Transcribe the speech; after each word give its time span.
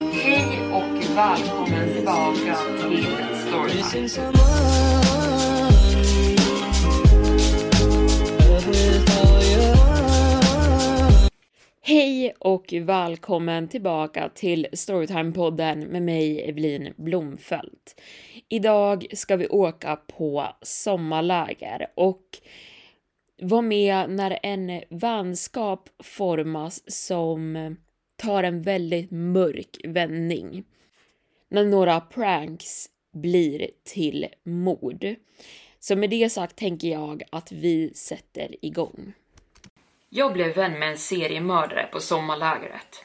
Hej 0.00 0.72
och 0.72 1.16
välkommen 1.16 1.92
tillbaka 1.94 2.56
till 2.80 3.06
Storytime. 3.34 4.32
Hej 11.80 12.34
och 12.38 12.74
välkommen 12.80 13.68
tillbaka 13.68 14.28
till 14.34 14.66
Storytime-podden 14.72 15.86
med 15.86 16.02
mig 16.02 16.48
Evelin 16.48 16.94
Blomfelt. 16.96 18.00
Idag 18.48 19.06
ska 19.12 19.36
vi 19.36 19.48
åka 19.48 19.96
på 19.96 20.46
sommarläger 20.62 21.86
och 21.94 22.22
vara 23.42 23.62
med 23.62 24.10
när 24.10 24.38
en 24.42 24.82
vänskap 24.90 25.88
formas 26.02 26.82
som 26.86 27.56
tar 28.18 28.42
en 28.42 28.62
väldigt 28.62 29.10
mörk 29.10 29.76
vändning. 29.84 30.64
När 31.48 31.64
några 31.64 32.00
pranks 32.00 32.88
blir 33.12 33.70
till 33.84 34.26
mord. 34.44 35.14
Så 35.80 35.96
med 35.96 36.10
det 36.10 36.30
sagt 36.30 36.56
tänker 36.56 36.88
jag 36.88 37.22
att 37.32 37.52
vi 37.52 37.94
sätter 37.94 38.64
igång. 38.64 39.12
Jag 40.08 40.32
blev 40.32 40.54
vän 40.54 40.78
med 40.78 40.90
en 40.90 40.98
seriemördare 40.98 41.88
på 41.92 42.00
sommarlägret. 42.00 43.04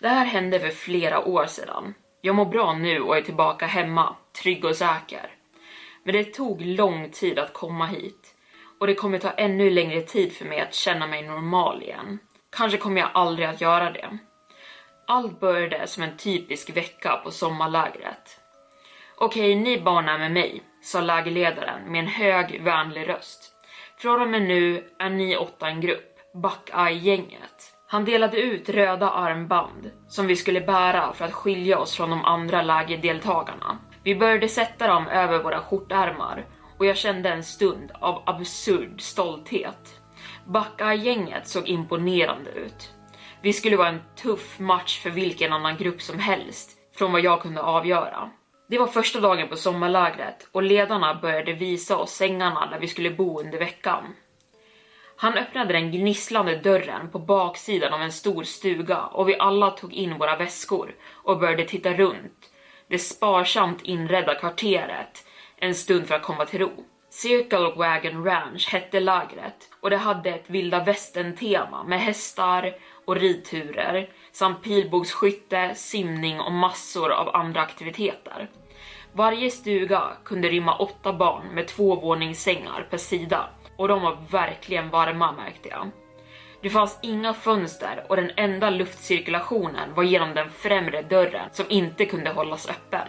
Det 0.00 0.08
här 0.08 0.24
hände 0.24 0.60
för 0.60 0.68
flera 0.68 1.24
år 1.24 1.46
sedan. 1.46 1.94
Jag 2.20 2.34
mår 2.34 2.44
bra 2.44 2.72
nu 2.72 3.00
och 3.00 3.16
är 3.16 3.22
tillbaka 3.22 3.66
hemma, 3.66 4.16
trygg 4.42 4.64
och 4.64 4.76
säker. 4.76 5.34
Men 6.04 6.14
det 6.14 6.24
tog 6.24 6.60
lång 6.60 7.10
tid 7.10 7.38
att 7.38 7.52
komma 7.52 7.86
hit 7.86 8.34
och 8.80 8.86
det 8.86 8.94
kommer 8.94 9.18
ta 9.18 9.30
ännu 9.30 9.70
längre 9.70 10.00
tid 10.00 10.32
för 10.32 10.44
mig 10.44 10.60
att 10.60 10.74
känna 10.74 11.06
mig 11.06 11.22
normal 11.22 11.82
igen. 11.82 12.18
Kanske 12.50 12.78
kommer 12.78 13.00
jag 13.00 13.10
aldrig 13.14 13.48
att 13.48 13.60
göra 13.60 13.90
det. 13.90 14.18
Allt 15.12 15.40
började 15.40 15.86
som 15.86 16.02
en 16.02 16.16
typisk 16.16 16.76
vecka 16.76 17.20
på 17.24 17.30
sommarlägret. 17.30 18.40
Okej, 19.18 19.54
ni 19.54 19.80
barn 19.80 20.08
är 20.08 20.18
med 20.18 20.32
mig, 20.32 20.62
sa 20.82 21.00
lägerledaren 21.00 21.92
med 21.92 21.98
en 21.98 22.06
hög, 22.06 22.62
vänlig 22.62 23.08
röst. 23.08 23.52
Från 23.98 24.22
och 24.22 24.28
med 24.28 24.42
nu 24.42 24.84
är 24.98 25.10
ni 25.10 25.36
åtta 25.36 25.68
en 25.68 25.80
grupp, 25.80 26.18
Buckeye-gänget. 26.34 27.74
Han 27.86 28.04
delade 28.04 28.40
ut 28.40 28.68
röda 28.68 29.10
armband 29.10 29.90
som 30.08 30.26
vi 30.26 30.36
skulle 30.36 30.60
bära 30.60 31.12
för 31.12 31.24
att 31.24 31.32
skilja 31.32 31.78
oss 31.78 31.96
från 31.96 32.10
de 32.10 32.24
andra 32.24 32.62
lägerdeltagarna. 32.62 33.78
Vi 34.02 34.14
började 34.14 34.48
sätta 34.48 34.86
dem 34.86 35.08
över 35.08 35.42
våra 35.42 35.60
skjortärmar 35.60 36.46
och 36.78 36.86
jag 36.86 36.96
kände 36.96 37.28
en 37.28 37.44
stund 37.44 37.90
av 38.00 38.22
absurd 38.26 39.00
stolthet. 39.00 40.00
Buckeye-gänget 40.44 41.48
såg 41.48 41.68
imponerande 41.68 42.50
ut. 42.50 42.92
Vi 43.42 43.52
skulle 43.52 43.76
vara 43.76 43.88
en 43.88 44.02
tuff 44.16 44.58
match 44.58 45.00
för 45.00 45.10
vilken 45.10 45.52
annan 45.52 45.76
grupp 45.76 46.02
som 46.02 46.18
helst, 46.18 46.70
från 46.96 47.12
vad 47.12 47.20
jag 47.20 47.42
kunde 47.42 47.62
avgöra. 47.62 48.30
Det 48.68 48.78
var 48.78 48.86
första 48.86 49.20
dagen 49.20 49.48
på 49.48 49.56
sommarlägret 49.56 50.48
och 50.52 50.62
ledarna 50.62 51.14
började 51.14 51.52
visa 51.52 51.96
oss 51.96 52.10
sängarna 52.10 52.68
där 52.70 52.78
vi 52.80 52.88
skulle 52.88 53.10
bo 53.10 53.40
under 53.40 53.58
veckan. 53.58 54.04
Han 55.16 55.34
öppnade 55.34 55.72
den 55.72 55.92
gnisslande 55.92 56.56
dörren 56.56 57.10
på 57.10 57.18
baksidan 57.18 57.92
av 57.92 58.02
en 58.02 58.12
stor 58.12 58.42
stuga 58.42 59.00
och 59.00 59.28
vi 59.28 59.38
alla 59.38 59.70
tog 59.70 59.92
in 59.92 60.18
våra 60.18 60.36
väskor 60.36 60.94
och 61.12 61.38
började 61.38 61.64
titta 61.64 61.92
runt 61.92 62.50
det 62.88 62.98
sparsamt 62.98 63.82
inredda 63.82 64.34
kvarteret 64.34 65.26
en 65.56 65.74
stund 65.74 66.06
för 66.06 66.14
att 66.14 66.22
komma 66.22 66.46
till 66.46 66.60
ro. 66.60 66.84
Circle 67.10 67.72
Wagon 67.76 68.24
Ranch 68.24 68.68
hette 68.72 69.00
lägret 69.00 69.70
och 69.80 69.90
det 69.90 69.96
hade 69.96 70.30
ett 70.30 70.50
vilda 70.50 70.84
västern-tema 70.84 71.84
med 71.84 72.00
hästar 72.00 72.74
och 73.04 73.16
ridturer 73.16 74.08
samt 74.32 74.62
pilbågsskytte, 74.62 75.74
simning 75.74 76.40
och 76.40 76.52
massor 76.52 77.10
av 77.12 77.36
andra 77.36 77.60
aktiviteter. 77.60 78.50
Varje 79.12 79.50
stuga 79.50 80.02
kunde 80.24 80.48
rymma 80.48 80.76
åtta 80.76 81.12
barn 81.12 81.54
med 81.54 81.68
två 81.68 81.96
våningssängar 81.96 82.86
per 82.90 82.98
sida 82.98 83.48
och 83.76 83.88
de 83.88 84.02
var 84.02 84.18
verkligen 84.30 84.90
varma 84.90 85.32
märkte 85.32 85.68
jag. 85.68 85.90
Det 86.62 86.70
fanns 86.70 86.98
inga 87.02 87.34
fönster 87.34 88.04
och 88.08 88.16
den 88.16 88.30
enda 88.36 88.70
luftcirkulationen 88.70 89.94
var 89.94 90.02
genom 90.02 90.34
den 90.34 90.50
främre 90.50 91.02
dörren 91.02 91.48
som 91.52 91.66
inte 91.68 92.04
kunde 92.04 92.30
hållas 92.30 92.68
öppen. 92.68 93.08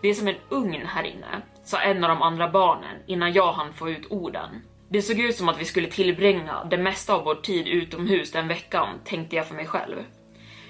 Det 0.00 0.08
är 0.08 0.14
som 0.14 0.28
en 0.28 0.36
ugn 0.48 0.86
här 0.86 1.04
inne, 1.04 1.42
sa 1.64 1.80
en 1.80 2.04
av 2.04 2.10
de 2.10 2.22
andra 2.22 2.48
barnen 2.48 2.96
innan 3.06 3.32
jag 3.32 3.52
hann 3.52 3.72
få 3.72 3.90
ut 3.90 4.06
orden. 4.10 4.62
Det 4.92 5.02
såg 5.02 5.18
ut 5.18 5.36
som 5.36 5.48
att 5.48 5.60
vi 5.60 5.64
skulle 5.64 5.88
tillbringa 5.88 6.64
det 6.70 6.78
mesta 6.78 7.14
av 7.14 7.24
vår 7.24 7.34
tid 7.34 7.68
utomhus 7.68 8.32
den 8.32 8.48
veckan, 8.48 8.88
tänkte 9.04 9.36
jag 9.36 9.46
för 9.46 9.54
mig 9.54 9.66
själv. 9.66 9.96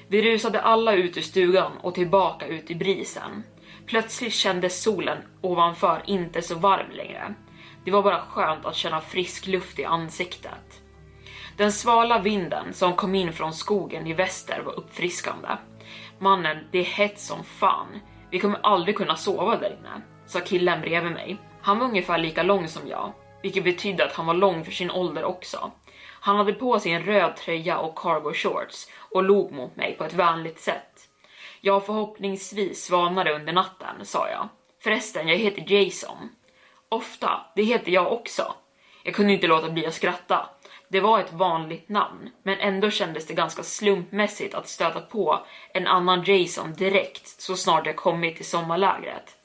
Vi 0.08 0.22
rusade 0.22 0.60
alla 0.60 0.94
ut 0.94 1.16
ur 1.16 1.22
stugan 1.22 1.72
och 1.80 1.94
tillbaka 1.94 2.46
ut 2.46 2.70
i 2.70 2.74
brisen. 2.74 3.42
Plötsligt 3.86 4.32
kändes 4.32 4.82
solen 4.82 5.18
ovanför 5.40 6.02
inte 6.06 6.42
så 6.42 6.54
varm 6.54 6.90
längre. 6.90 7.34
Det 7.84 7.90
var 7.90 8.02
bara 8.02 8.20
skönt 8.20 8.66
att 8.66 8.76
känna 8.76 9.00
frisk 9.00 9.46
luft 9.46 9.78
i 9.78 9.84
ansiktet. 9.84 10.82
Den 11.56 11.72
svala 11.72 12.18
vinden 12.18 12.72
som 12.72 12.92
kom 12.92 13.14
in 13.14 13.32
från 13.32 13.52
skogen 13.52 14.06
i 14.06 14.12
väster 14.12 14.62
var 14.64 14.72
uppfriskande. 14.72 15.48
Mannen, 16.18 16.58
det 16.70 16.78
är 16.78 16.84
hett 16.84 17.20
som 17.20 17.44
fan. 17.44 18.00
Vi 18.30 18.38
kommer 18.38 18.58
aldrig 18.62 18.96
kunna 18.96 19.16
sova 19.16 19.56
där 19.56 19.76
inne, 19.80 20.02
sa 20.26 20.40
killen 20.40 20.80
bredvid 20.80 21.12
mig. 21.12 21.36
Han 21.62 21.78
var 21.78 21.86
ungefär 21.86 22.18
lika 22.18 22.42
lång 22.42 22.68
som 22.68 22.88
jag, 22.88 23.12
vilket 23.42 23.64
betydde 23.64 24.04
att 24.04 24.12
han 24.12 24.26
var 24.26 24.34
lång 24.34 24.64
för 24.64 24.72
sin 24.72 24.90
ålder 24.90 25.24
också. 25.24 25.70
Han 26.20 26.36
hade 26.36 26.52
på 26.52 26.80
sig 26.80 26.92
en 26.92 27.04
röd 27.04 27.36
tröja 27.36 27.78
och 27.78 27.98
cargo 27.98 28.32
shorts 28.34 28.88
och 28.94 29.22
log 29.22 29.52
mot 29.52 29.76
mig 29.76 29.94
på 29.98 30.04
ett 30.04 30.14
vänligt 30.14 30.60
sätt. 30.60 31.08
Jag 31.60 31.86
förhoppningsvis 31.86 32.84
svanade 32.84 33.34
under 33.34 33.52
natten, 33.52 34.04
sa 34.06 34.28
jag. 34.28 34.48
Förresten, 34.82 35.28
jag 35.28 35.36
heter 35.36 35.72
Jason. 35.72 36.28
Ofta, 36.88 37.40
det 37.56 37.62
heter 37.62 37.92
jag 37.92 38.12
också. 38.12 38.54
Jag 39.02 39.14
kunde 39.14 39.32
inte 39.32 39.46
låta 39.46 39.70
bli 39.70 39.86
att 39.86 39.94
skratta. 39.94 40.48
Det 40.88 41.00
var 41.00 41.20
ett 41.20 41.32
vanligt 41.32 41.88
namn, 41.88 42.30
men 42.42 42.58
ändå 42.58 42.90
kändes 42.90 43.26
det 43.26 43.34
ganska 43.34 43.62
slumpmässigt 43.62 44.54
att 44.54 44.68
stöta 44.68 45.00
på 45.00 45.46
en 45.74 45.86
annan 45.86 46.24
Jason 46.24 46.72
direkt 46.72 47.40
så 47.40 47.56
snart 47.56 47.86
jag 47.86 47.96
kommit 47.96 48.36
till 48.36 48.44
sommarlägret. 48.44 49.36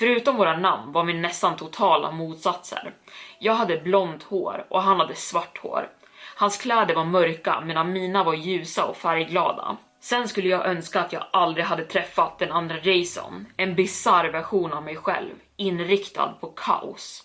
Förutom 0.00 0.36
våra 0.36 0.56
namn 0.56 0.92
var 0.92 1.04
vi 1.04 1.14
nästan 1.14 1.56
totala 1.56 2.10
motsatser. 2.10 2.92
Jag 3.38 3.54
hade 3.54 3.76
blont 3.76 4.22
hår 4.22 4.66
och 4.68 4.82
han 4.82 5.00
hade 5.00 5.14
svart 5.14 5.58
hår. 5.58 5.88
Hans 6.36 6.56
kläder 6.56 6.94
var 6.94 7.04
mörka 7.04 7.60
medan 7.60 7.92
mina 7.92 8.24
var 8.24 8.34
ljusa 8.34 8.84
och 8.84 8.96
färgglada. 8.96 9.76
Sen 10.00 10.28
skulle 10.28 10.48
jag 10.48 10.66
önska 10.66 11.00
att 11.00 11.12
jag 11.12 11.26
aldrig 11.32 11.64
hade 11.64 11.84
träffat 11.84 12.38
den 12.38 12.52
andra 12.52 12.78
Jason, 12.78 13.46
en 13.56 13.74
bizarr 13.74 14.24
version 14.24 14.72
av 14.72 14.82
mig 14.82 14.96
själv, 14.96 15.34
inriktad 15.56 16.34
på 16.40 16.46
kaos. 16.46 17.22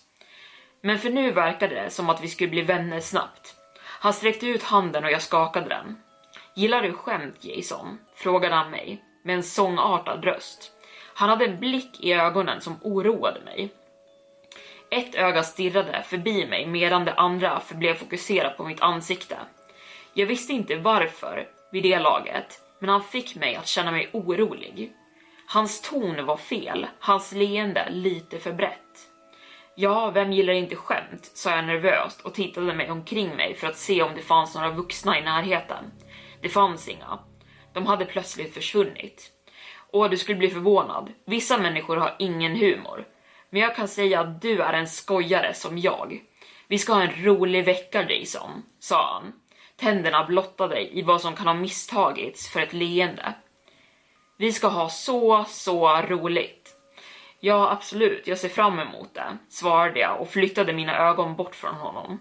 Men 0.82 0.98
för 0.98 1.10
nu 1.10 1.30
verkade 1.30 1.74
det 1.74 1.90
som 1.90 2.10
att 2.10 2.22
vi 2.22 2.28
skulle 2.28 2.50
bli 2.50 2.62
vänner 2.62 3.00
snabbt. 3.00 3.54
Han 3.84 4.12
sträckte 4.12 4.46
ut 4.46 4.62
handen 4.62 5.04
och 5.04 5.10
jag 5.10 5.22
skakade 5.22 5.68
den. 5.68 5.96
Gillar 6.54 6.82
du 6.82 6.92
skämt 6.92 7.44
Jason? 7.44 7.98
frågade 8.14 8.54
han 8.54 8.70
mig 8.70 9.04
med 9.24 9.34
en 9.34 9.42
sångartad 9.42 10.24
röst. 10.24 10.75
Han 11.18 11.28
hade 11.28 11.44
en 11.44 11.60
blick 11.60 12.00
i 12.00 12.12
ögonen 12.12 12.60
som 12.60 12.78
oroade 12.82 13.40
mig. 13.40 13.68
Ett 14.90 15.14
öga 15.14 15.42
stirrade 15.42 16.02
förbi 16.02 16.46
mig 16.46 16.66
medan 16.66 17.04
det 17.04 17.14
andra 17.14 17.60
förblev 17.60 17.94
fokuserat 17.94 18.56
på 18.56 18.64
mitt 18.64 18.80
ansikte. 18.80 19.38
Jag 20.14 20.26
visste 20.26 20.52
inte 20.52 20.76
varför 20.76 21.48
vid 21.72 21.82
det 21.82 21.98
laget, 21.98 22.60
men 22.78 22.88
han 22.88 23.02
fick 23.02 23.36
mig 23.36 23.56
att 23.56 23.66
känna 23.66 23.90
mig 23.90 24.10
orolig. 24.12 24.92
Hans 25.46 25.80
ton 25.80 26.26
var 26.26 26.36
fel, 26.36 26.86
hans 27.00 27.32
leende 27.32 27.88
lite 27.90 28.38
för 28.38 28.52
brett. 28.52 29.08
Ja, 29.74 30.10
vem 30.10 30.32
gillar 30.32 30.52
inte 30.52 30.76
skämt? 30.76 31.30
sa 31.34 31.50
jag 31.50 31.64
nervöst 31.64 32.20
och 32.20 32.34
tittade 32.34 32.74
mig 32.74 32.90
omkring 32.90 33.36
mig 33.36 33.54
för 33.54 33.66
att 33.66 33.76
se 33.76 34.02
om 34.02 34.14
det 34.14 34.22
fanns 34.22 34.54
några 34.54 34.70
vuxna 34.70 35.18
i 35.18 35.22
närheten. 35.22 35.84
Det 36.42 36.48
fanns 36.48 36.88
inga. 36.88 37.18
De 37.72 37.86
hade 37.86 38.04
plötsligt 38.04 38.54
försvunnit. 38.54 39.32
Och 39.96 40.10
du 40.10 40.16
skulle 40.16 40.38
bli 40.38 40.50
förvånad. 40.50 41.12
Vissa 41.24 41.58
människor 41.58 41.96
har 41.96 42.16
ingen 42.18 42.56
humor. 42.56 43.04
Men 43.50 43.62
jag 43.62 43.76
kan 43.76 43.88
säga 43.88 44.20
att 44.20 44.42
du 44.42 44.62
är 44.62 44.72
en 44.72 44.86
skojare 44.86 45.54
som 45.54 45.78
jag. 45.78 46.22
Vi 46.68 46.78
ska 46.78 46.92
ha 46.92 47.02
en 47.02 47.24
rolig 47.24 47.64
vecka 47.64 48.10
Jason, 48.10 48.62
sa 48.78 49.12
han. 49.12 49.32
Tänderna 49.76 50.24
blottade 50.24 50.96
i 50.96 51.02
vad 51.02 51.20
som 51.20 51.36
kan 51.36 51.46
ha 51.46 51.54
misstagits 51.54 52.48
för 52.48 52.60
ett 52.60 52.72
leende. 52.72 53.34
Vi 54.36 54.52
ska 54.52 54.68
ha 54.68 54.88
så, 54.88 55.44
så 55.48 56.02
roligt. 56.02 56.76
Ja, 57.40 57.70
absolut, 57.70 58.26
jag 58.26 58.38
ser 58.38 58.48
fram 58.48 58.78
emot 58.78 59.14
det, 59.14 59.38
svarade 59.48 60.00
jag 60.00 60.20
och 60.20 60.28
flyttade 60.28 60.72
mina 60.72 60.98
ögon 60.98 61.36
bort 61.36 61.54
från 61.54 61.74
honom. 61.74 62.20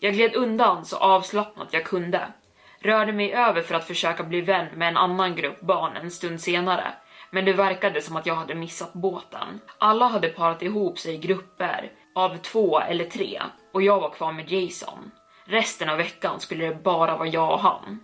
Jag 0.00 0.14
gled 0.14 0.34
undan 0.34 0.84
så 0.84 0.96
avslappnat 0.96 1.68
jag 1.72 1.84
kunde, 1.84 2.32
rörde 2.80 3.12
mig 3.12 3.32
över 3.32 3.62
för 3.62 3.74
att 3.74 3.86
försöka 3.86 4.22
bli 4.22 4.40
vän 4.40 4.66
med 4.74 4.88
en 4.88 4.96
annan 4.96 5.36
grupp 5.36 5.60
barn 5.60 5.96
en 5.96 6.10
stund 6.10 6.40
senare, 6.40 6.92
men 7.30 7.44
det 7.44 7.52
verkade 7.52 8.02
som 8.02 8.16
att 8.16 8.26
jag 8.26 8.34
hade 8.34 8.54
missat 8.54 8.92
båten. 8.92 9.60
Alla 9.78 10.06
hade 10.06 10.28
parat 10.28 10.62
ihop 10.62 10.98
sig 10.98 11.14
i 11.14 11.18
grupper 11.18 11.92
av 12.14 12.36
två 12.36 12.80
eller 12.80 13.04
tre 13.04 13.42
och 13.72 13.82
jag 13.82 14.00
var 14.00 14.10
kvar 14.10 14.32
med 14.32 14.52
Jason. 14.52 15.10
Resten 15.44 15.88
av 15.88 15.96
veckan 15.96 16.40
skulle 16.40 16.66
det 16.66 16.74
bara 16.74 17.16
vara 17.16 17.28
jag 17.28 17.52
och 17.52 17.60
han. 17.60 18.00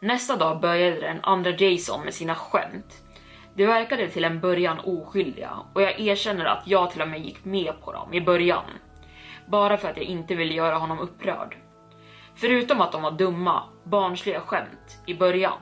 Nästa 0.00 0.36
dag 0.36 0.60
började 0.60 1.00
den 1.00 1.20
andra 1.22 1.50
Jason 1.50 2.04
med 2.04 2.14
sina 2.14 2.34
skämt. 2.34 3.02
Det 3.54 3.66
verkade 3.66 4.08
till 4.08 4.24
en 4.24 4.40
början 4.40 4.80
oskyldiga 4.80 5.50
och 5.74 5.82
jag 5.82 6.00
erkänner 6.00 6.44
att 6.44 6.66
jag 6.66 6.90
till 6.90 7.02
och 7.02 7.08
med 7.08 7.20
gick 7.20 7.44
med 7.44 7.72
på 7.80 7.92
dem 7.92 8.14
i 8.14 8.20
början. 8.20 8.64
Bara 9.46 9.76
för 9.76 9.88
att 9.88 9.96
jag 9.96 10.06
inte 10.06 10.34
ville 10.34 10.54
göra 10.54 10.76
honom 10.76 10.98
upprörd. 10.98 11.56
Förutom 12.36 12.80
att 12.80 12.92
de 12.92 13.02
var 13.02 13.10
dumma, 13.10 13.62
barnsliga 13.84 14.40
skämt 14.40 14.98
i 15.06 15.14
början. 15.14 15.58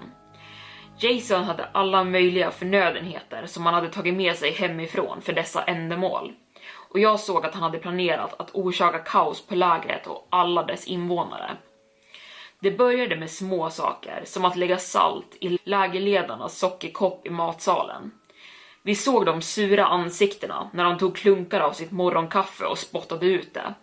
Jason 0.99 1.45
hade 1.45 1.65
alla 1.73 2.05
möjliga 2.05 2.51
förnödenheter 2.51 3.47
som 3.47 3.67
han 3.67 3.75
hade 3.75 3.89
tagit 3.89 4.15
med 4.15 4.37
sig 4.37 4.53
hemifrån 4.53 5.21
för 5.21 5.33
dessa 5.33 5.63
ändamål. 5.63 6.33
Och 6.73 6.99
jag 6.99 7.21
såg 7.21 7.47
att 7.47 7.55
han 7.55 7.63
hade 7.63 7.79
planerat 7.79 8.41
att 8.41 8.51
orsaka 8.55 8.99
kaos 8.99 9.47
på 9.47 9.55
lägret 9.55 10.07
och 10.07 10.29
alla 10.31 10.63
dess 10.63 10.87
invånare. 10.87 11.57
Det 12.61 12.71
började 12.71 13.17
med 13.17 13.31
små 13.31 13.71
saker, 13.71 14.23
som 14.25 14.45
att 14.45 14.57
lägga 14.57 14.79
salt 14.79 15.37
i 15.41 15.59
lägerledarnas 15.65 16.59
sockerkopp 16.59 17.27
i 17.27 17.31
matsalen. 17.31 18.11
Vi 18.83 18.95
såg 18.95 19.27
de 19.27 19.43
sura 19.43 19.87
ansiktena 19.87 20.71
när 20.73 20.85
de 20.85 20.99
tog 20.99 21.17
klunkar 21.17 21.61
av 21.61 21.73
sitt 21.73 21.91
morgonkaffe 21.91 22.65
och 22.65 22.79
spottade 22.79 23.27
ut 23.27 23.55
det. 23.55 23.75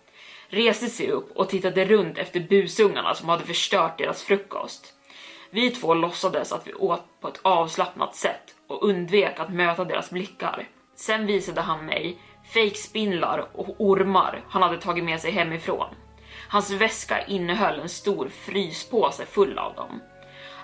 Reste 0.50 0.88
sig 0.90 1.12
upp 1.12 1.32
och 1.38 1.50
tittade 1.50 1.86
runt 1.86 2.18
efter 2.18 2.40
busungarna 2.40 3.14
som 3.14 3.30
hade 3.30 3.44
förstört 3.44 3.98
deras 3.98 4.24
frukost. 4.24 4.94
Vi 5.50 5.70
två 5.70 5.94
låtsades 5.94 6.52
att 6.52 6.68
vi 6.68 6.74
åt 6.74 7.04
på 7.22 7.28
ett 7.28 7.40
avslappnat 7.42 8.16
sätt 8.16 8.56
och 8.68 8.84
undvek 8.84 9.40
att 9.40 9.54
möta 9.54 9.86
deras 9.86 10.10
blickar. 10.10 10.68
Sen 10.96 11.26
visade 11.26 11.62
han 11.62 11.86
mig 11.86 12.18
fejkspindlar 12.54 13.48
och 13.54 13.76
ormar 13.78 14.44
han 14.50 14.62
hade 14.62 14.78
tagit 14.78 15.04
med 15.04 15.20
sig 15.20 15.32
hemifrån. 15.32 15.88
Hans 16.50 16.72
väska 16.72 17.26
innehöll 17.26 17.80
en 17.80 17.90
stor 17.90 18.30
fryspåse 18.30 19.26
full 19.26 19.58
av 19.58 19.76
dem. 19.76 20.02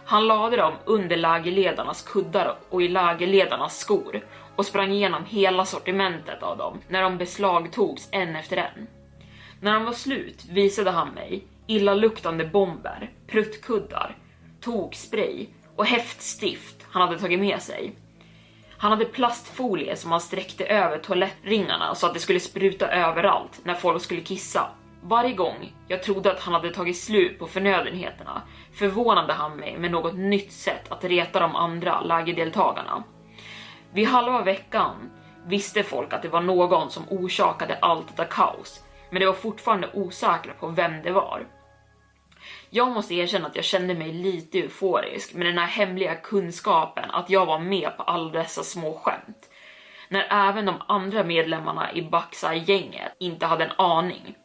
Han 0.06 0.28
lade 0.28 0.58
dem 0.58 0.74
under 0.86 1.18
lägerledarnas 1.18 2.02
kuddar 2.02 2.58
och 2.70 2.82
i 2.82 2.88
lägerledarnas 2.88 3.80
skor 3.80 4.26
och 4.56 4.66
sprang 4.66 4.92
igenom 4.92 5.26
hela 5.26 5.66
sortimentet 5.66 6.44
av 6.44 6.58
dem 6.58 6.82
när 6.88 7.02
de 7.02 7.18
beslagtogs 7.18 8.10
en 8.12 8.36
efter 8.36 8.58
en. 8.58 8.88
När 9.64 9.72
han 9.72 9.86
var 9.86 9.94
slut 9.94 10.46
visade 10.46 10.92
han 10.92 11.10
mig 11.10 11.48
illaluktande 11.68 12.46
bomber, 12.46 13.12
pruttkuddar, 13.28 14.18
tokspray 14.62 15.48
och 15.76 15.86
häftstift 15.86 16.86
han 16.92 17.02
hade 17.02 17.20
tagit 17.20 17.40
med 17.40 17.62
sig. 17.62 17.96
Han 18.78 18.92
hade 18.92 19.06
plastfolie 19.06 19.96
som 19.96 20.12
han 20.12 20.22
sträckte 20.22 20.66
över 20.66 20.98
toalettringarna 20.98 21.96
så 21.96 22.08
att 22.08 22.14
det 22.14 22.20
skulle 22.20 22.40
spruta 22.40 22.88
överallt 22.88 23.60
när 23.64 23.74
folk 23.74 24.04
skulle 24.04 24.22
kissa. 24.22 24.68
Varje 25.04 25.34
gång 25.34 25.74
jag 25.88 26.04
trodde 26.04 26.32
att 26.32 26.40
han 26.40 26.54
hade 26.54 26.74
tagit 26.74 26.98
slut 26.98 27.40
på 27.40 27.48
förnödenheterna 27.48 28.42
förvånade 28.74 29.34
han 29.34 29.56
mig 29.56 29.78
med 29.78 29.92
något 29.92 30.16
nytt 30.16 30.52
sätt 30.52 30.92
att 30.92 31.04
reta 31.04 31.40
de 31.40 31.56
andra 31.56 32.02
lägerdeltagarna. 32.02 33.04
Vid 33.94 34.08
halva 34.08 34.42
veckan 34.42 35.12
visste 35.46 35.84
folk 35.84 36.14
att 36.14 36.22
det 36.22 36.30
var 36.30 36.42
någon 36.42 36.92
som 36.92 37.04
orsakade 37.10 37.78
allt 37.82 38.08
detta 38.08 38.26
kaos, 38.26 38.83
men 39.14 39.20
det 39.20 39.26
var 39.26 39.34
fortfarande 39.34 39.90
osäkra 39.94 40.54
på 40.54 40.68
vem 40.68 41.02
det 41.02 41.12
var. 41.12 41.48
Jag 42.70 42.92
måste 42.92 43.16
erkänna 43.16 43.48
att 43.48 43.56
jag 43.56 43.66
kände 43.66 43.94
mig 43.94 44.14
lite 44.14 44.60
euforisk 44.60 45.34
med 45.34 45.46
den 45.46 45.58
här 45.58 45.68
hemliga 45.68 46.16
kunskapen 46.16 47.12
att 47.12 47.30
jag 47.30 47.46
var 47.46 47.60
med 47.60 47.98
på 47.98 48.04
alla 48.04 48.32
dessa 48.32 48.64
små 48.64 49.00
skämt. 49.04 49.50
När 50.10 50.28
även 50.50 50.66
de 50.66 50.76
andra 50.88 51.24
medlemmarna 51.24 51.94
i 51.94 52.02
Baxa-gänget 52.02 53.16
inte 53.20 53.46
hade 53.46 53.64
en 53.66 53.72
aning. 53.78 54.36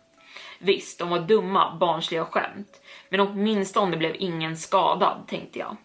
Visst, 0.58 0.98
de 0.98 1.10
var 1.10 1.18
dumma, 1.18 1.76
barnsliga 1.76 2.24
skämt, 2.24 2.82
men 3.08 3.20
åtminstone 3.20 3.96
blev 3.96 4.16
ingen 4.18 4.56
skadad, 4.56 5.24
tänkte 5.28 5.58
jag. 5.58 5.76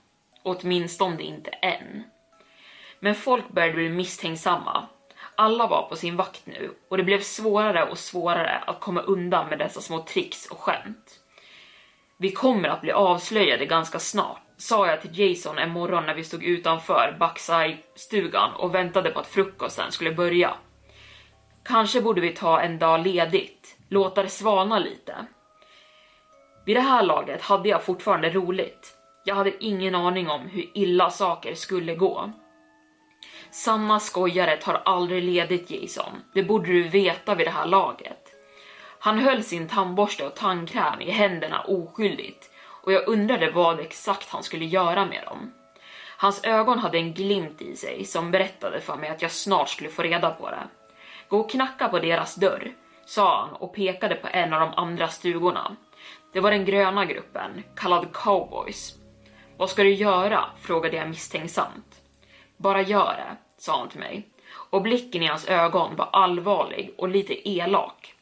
Åtminstone 0.44 1.24
inte 1.24 1.50
än. 1.50 2.04
Men 3.00 3.16
folk 3.16 3.50
började 3.50 3.74
bli 3.74 3.90
misstänksamma. 3.90 4.88
Alla 5.36 5.68
var 5.68 5.90
på 5.90 5.96
sin 5.96 6.16
vakt 6.16 6.46
nu 6.46 6.74
och 6.90 6.98
det 6.98 7.04
blev 7.04 7.22
svårare 7.22 7.90
och 7.90 7.98
svårare 7.98 8.58
att 8.58 8.80
komma 8.80 9.02
undan 9.02 9.50
med 9.50 9.60
dessa 9.60 9.82
små 9.82 10.00
tricks 10.04 10.46
och 10.46 10.60
skämt. 10.60 11.20
Vi 12.18 12.32
kommer 12.32 12.70
att 12.70 12.82
bli 12.82 12.92
avslöjade 12.92 13.66
ganska 13.66 14.00
snart, 14.00 14.42
sa 14.58 14.88
jag 14.88 15.02
till 15.02 15.20
Jason 15.20 15.58
en 15.58 15.70
morgon 15.70 16.06
när 16.06 16.14
vi 16.14 16.24
stod 16.24 16.44
utanför 16.44 17.16
Backside-stugan 17.20 18.54
och 18.54 18.76
väntade 18.76 19.10
på 19.10 19.20
att 19.20 19.28
frukosten 19.28 19.92
skulle 19.92 20.12
börja. 20.12 20.54
Kanske 21.66 22.02
borde 22.02 22.22
vi 22.22 22.30
ta 22.34 22.62
en 22.62 22.80
dag 22.80 23.08
ledigt, 23.08 23.78
låta 23.90 24.24
det 24.24 24.30
svalna 24.30 24.80
lite. 24.80 25.16
Vid 26.66 26.76
det 26.76 26.82
här 26.82 27.04
laget 27.04 27.42
hade 27.42 27.70
jag 27.70 27.84
fortfarande 27.84 28.30
roligt. 28.30 28.98
Jag 29.26 29.36
hade 29.36 29.64
ingen 29.64 29.96
aning 29.96 30.30
om 30.30 30.42
hur 30.42 30.70
illa 30.74 31.10
saker 31.10 31.56
skulle 31.56 31.96
gå. 31.96 32.32
Sanna 33.54 34.00
skojare 34.00 34.58
tar 34.58 34.82
aldrig 34.86 35.24
ledigt 35.24 35.72
Jason, 35.72 36.22
det 36.34 36.44
borde 36.44 36.68
du 36.68 36.84
veta 36.84 37.36
vid 37.36 37.48
det 37.48 37.52
här 37.52 37.66
laget. 37.66 38.30
Han 39.00 39.20
höll 39.20 39.44
sin 39.44 39.68
tandborste 39.68 40.26
och 40.26 40.36
tandkräm 40.36 41.02
i 41.02 41.12
händerna 41.12 41.62
oskyldigt 41.62 42.50
och 42.84 42.94
jag 42.94 43.08
undrade 43.08 43.52
vad 43.52 43.80
exakt 43.80 44.30
han 44.30 44.44
skulle 44.44 44.66
göra 44.66 45.06
med 45.06 45.24
dem. 45.26 45.54
Hans 46.18 46.44
ögon 46.44 46.80
hade 46.80 46.98
en 46.98 47.14
glimt 47.14 47.62
i 47.62 47.76
sig 47.76 48.06
som 48.06 48.32
berättade 48.32 48.82
för 48.82 48.96
mig 48.96 49.10
att 49.10 49.22
jag 49.22 49.32
snart 49.32 49.70
skulle 49.70 49.90
få 49.90 50.02
reda 50.02 50.30
på 50.30 50.50
det. 50.50 50.68
Gå 51.28 51.40
och 51.40 51.50
knacka 51.50 51.88
på 51.88 52.00
deras 52.00 52.36
dörr, 52.36 52.74
sa 53.06 53.42
han 53.42 53.56
och 53.56 53.76
pekade 53.76 54.16
på 54.16 54.28
en 54.32 54.54
av 54.54 54.60
de 54.60 54.74
andra 54.76 55.08
stugorna. 55.08 55.76
Det 56.32 56.40
var 56.40 56.52
den 56.52 56.66
gröna 56.66 57.06
gruppen, 57.06 57.64
kallad 57.76 58.14
cowboys. 58.14 58.96
Vad 59.58 59.70
ska 59.70 59.84
du 59.84 59.94
göra? 59.94 60.46
frågade 60.62 60.98
jag 60.98 61.10
misstänksamt. 61.10 62.00
Bara 62.58 62.82
gör 62.82 63.14
det, 63.18 63.38
sa 63.64 63.78
han 63.78 63.90
till 63.90 64.00
mig. 64.00 64.28
och 64.70 64.82
blicken 64.82 65.24
i 65.24 65.28
hans 65.28 65.48
ögon 65.48 65.96
var 65.96 66.10
allvarlig 66.12 66.94
och 66.98 67.10
lite 67.10 67.50
elak. 67.50 68.14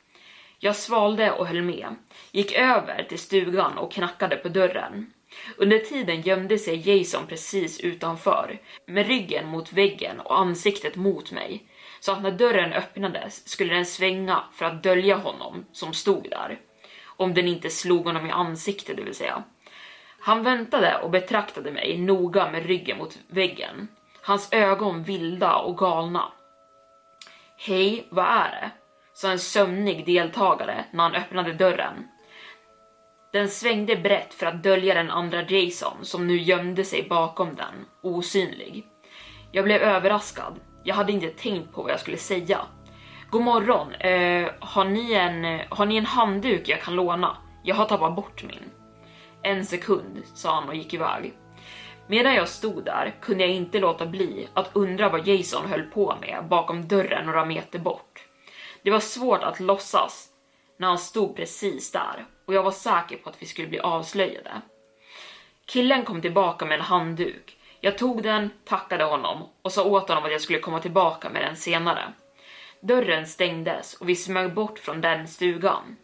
Jag 0.59 0.75
svalde 0.75 1.31
och 1.31 1.47
höll 1.47 1.61
med, 1.61 1.95
gick 2.31 2.51
över 2.51 3.03
till 3.03 3.19
stugan 3.19 3.77
och 3.77 3.91
knackade 3.91 4.35
på 4.35 4.49
dörren. 4.49 5.13
Under 5.57 5.79
tiden 5.79 6.21
gömde 6.21 6.57
sig 6.57 6.89
Jason 6.89 7.27
precis 7.27 7.79
utanför, 7.79 8.59
med 8.85 9.07
ryggen 9.07 9.47
mot 9.47 9.73
väggen 9.73 10.19
och 10.19 10.39
ansiktet 10.39 10.95
mot 10.95 11.31
mig, 11.31 11.63
så 11.99 12.11
att 12.11 12.21
när 12.21 12.31
dörren 12.31 12.73
öppnades 12.73 13.47
skulle 13.47 13.73
den 13.73 13.85
svänga 13.85 14.43
för 14.53 14.65
att 14.65 14.83
dölja 14.83 15.15
honom 15.15 15.65
som 15.71 15.93
stod 15.93 16.29
där. 16.29 16.59
Om 17.05 17.33
den 17.33 17.47
inte 17.47 17.69
slog 17.69 18.05
honom 18.05 18.27
i 18.27 18.31
ansiktet, 18.31 18.97
det 18.97 19.03
vill 19.03 19.15
säga. 19.15 19.43
Han 20.19 20.43
väntade 20.43 20.97
och 20.97 21.09
betraktade 21.09 21.71
mig 21.71 21.97
noga 21.97 22.51
med 22.51 22.65
ryggen 22.65 22.97
mot 22.97 23.19
väggen, 23.27 23.87
hans 24.23 24.53
ögon 24.53 25.03
vilda 25.03 25.55
och 25.55 25.77
galna. 25.77 26.31
Hej, 27.57 28.07
vad 28.09 28.25
är 28.25 28.51
det? 28.51 28.71
sa 29.13 29.31
en 29.31 29.39
sömnig 29.39 30.05
deltagare 30.05 30.85
när 30.91 31.03
han 31.03 31.15
öppnade 31.15 31.53
dörren. 31.53 32.07
Den 33.33 33.49
svängde 33.49 33.95
brett 33.95 34.33
för 34.33 34.45
att 34.45 34.63
dölja 34.63 34.93
den 34.93 35.11
andra 35.11 35.43
Jason 35.43 35.97
som 36.01 36.27
nu 36.27 36.37
gömde 36.37 36.83
sig 36.83 37.07
bakom 37.09 37.55
den, 37.55 37.85
osynlig. 38.01 38.87
Jag 39.51 39.65
blev 39.65 39.81
överraskad. 39.81 40.59
Jag 40.83 40.95
hade 40.95 41.11
inte 41.11 41.27
tänkt 41.27 41.73
på 41.73 41.81
vad 41.81 41.91
jag 41.91 41.99
skulle 41.99 42.17
säga. 42.17 42.59
God 43.29 43.41
morgon, 43.41 43.93
eh, 43.93 44.51
har, 44.59 44.85
ni 44.85 45.13
en, 45.13 45.61
har 45.69 45.85
ni 45.85 45.97
en 45.97 46.05
handduk 46.05 46.69
jag 46.69 46.81
kan 46.81 46.95
låna? 46.95 47.37
Jag 47.63 47.75
har 47.75 47.85
tappat 47.85 48.15
bort 48.15 48.43
min. 48.43 48.69
En 49.43 49.65
sekund, 49.65 50.23
sa 50.33 50.55
han 50.55 50.69
och 50.69 50.75
gick 50.75 50.93
iväg. 50.93 51.33
Medan 52.07 52.35
jag 52.35 52.49
stod 52.49 52.85
där 52.85 53.15
kunde 53.21 53.43
jag 53.43 53.53
inte 53.53 53.79
låta 53.79 54.05
bli 54.05 54.47
att 54.53 54.69
undra 54.73 55.09
vad 55.09 55.27
Jason 55.27 55.69
höll 55.69 55.83
på 55.83 56.15
med 56.21 56.45
bakom 56.49 56.87
dörren 56.87 57.25
några 57.25 57.45
meter 57.45 57.79
bort. 57.79 58.25
Det 58.83 58.91
var 58.91 58.99
svårt 58.99 59.43
att 59.43 59.59
låtsas 59.59 60.27
när 60.77 60.87
han 60.87 60.97
stod 60.97 61.35
precis 61.35 61.91
där 61.91 62.25
och 62.45 62.53
jag 62.53 62.63
var 62.63 62.71
säker 62.71 63.17
på 63.17 63.29
att 63.29 63.41
vi 63.41 63.45
skulle 63.45 63.67
bli 63.67 63.79
avslöjade. 63.79 64.61
Killen 65.65 66.03
kom 66.05 66.21
tillbaka 66.21 66.65
med 66.65 66.79
en 66.79 66.85
handduk. 66.85 67.57
Jag 67.79 67.97
tog 67.97 68.23
den, 68.23 68.49
tackade 68.65 69.03
honom 69.03 69.43
och 69.61 69.71
sa 69.71 69.83
åt 69.83 70.07
honom 70.09 70.23
att 70.25 70.31
jag 70.31 70.41
skulle 70.41 70.59
komma 70.59 70.79
tillbaka 70.79 71.29
med 71.29 71.41
den 71.41 71.55
senare. 71.55 72.13
Dörren 72.81 73.27
stängdes 73.27 73.93
och 73.93 74.09
vi 74.09 74.15
smög 74.15 74.53
bort 74.53 74.79
från 74.79 75.01
den 75.01 75.27
stugan. 75.27 75.97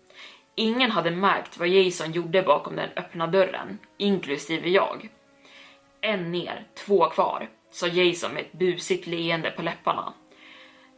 Ingen 0.55 0.91
hade 0.91 1.11
märkt 1.11 1.57
vad 1.57 1.67
Jason 1.67 2.11
gjorde 2.11 2.41
bakom 2.41 2.75
den 2.75 2.89
öppna 2.95 3.27
dörren, 3.27 3.77
inklusive 3.97 4.69
jag. 4.69 5.09
En 6.07 6.31
ner, 6.31 6.67
två 6.85 7.09
kvar, 7.09 7.49
sa 7.71 7.87
Jason 7.87 8.31
med 8.31 8.41
ett 8.41 8.51
busigt 8.51 9.07
leende 9.07 9.51
på 9.51 9.61
läpparna. 9.61 10.13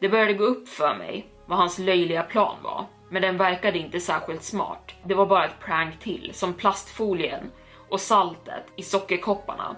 Det 0.02 0.10
började 0.10 0.34
gå 0.34 0.44
upp 0.44 0.70
för 0.70 0.96
mig 0.96 1.28
vad 1.46 1.58
hans 1.58 1.80
löjliga 1.80 2.24
plan 2.24 2.56
var, 2.64 2.86
men 3.10 3.22
den 3.22 3.38
verkade 3.38 3.78
inte 3.78 4.00
särskilt 4.00 4.44
smart. 4.44 4.96
Det 5.04 5.14
var 5.14 5.26
bara 5.26 5.46
ett 5.46 5.60
prank 5.60 6.00
till, 6.00 6.32
som 6.34 6.54
plastfolien 6.54 7.52
och 7.90 8.02
saltet 8.02 8.64
i 8.76 8.84
sockerkopparna. 8.84 9.76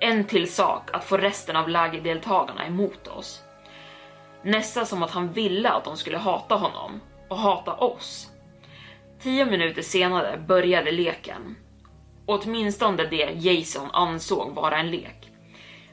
En 0.00 0.24
till 0.24 0.52
sak 0.52 0.90
att 0.92 1.04
få 1.04 1.16
resten 1.16 1.56
av 1.56 1.68
lägerdeltagarna 1.68 2.66
emot 2.66 3.08
oss. 3.08 3.42
Nästan 4.42 4.86
som 4.86 5.02
att 5.02 5.10
han 5.10 5.32
ville 5.32 5.70
att 5.70 5.84
de 5.84 5.96
skulle 5.96 6.18
hata 6.18 6.54
honom 6.54 7.00
och 7.28 7.38
hata 7.38 7.74
oss. 7.74 8.30
Tio 9.22 9.44
minuter 9.44 9.82
senare 9.82 10.44
började 10.48 10.90
leken. 10.92 11.56
Åtminstone 12.26 13.04
det 13.04 13.30
Jason 13.36 13.90
ansåg 13.92 14.54
vara 14.54 14.78
en 14.78 14.90
lek. 14.90 15.30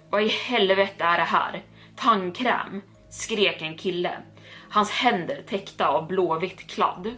Vad 0.10 0.24
i 0.24 0.28
helvete 0.28 1.04
är 1.04 1.18
det 1.18 1.24
här? 1.24 1.64
Tandkräm? 1.96 2.82
skrek 3.10 3.62
en 3.62 3.78
kille, 3.78 4.12
hans 4.70 4.92
händer 4.92 5.44
täckta 5.50 5.88
av 5.88 6.08
blåvitt 6.08 6.68
kladd. 6.68 7.16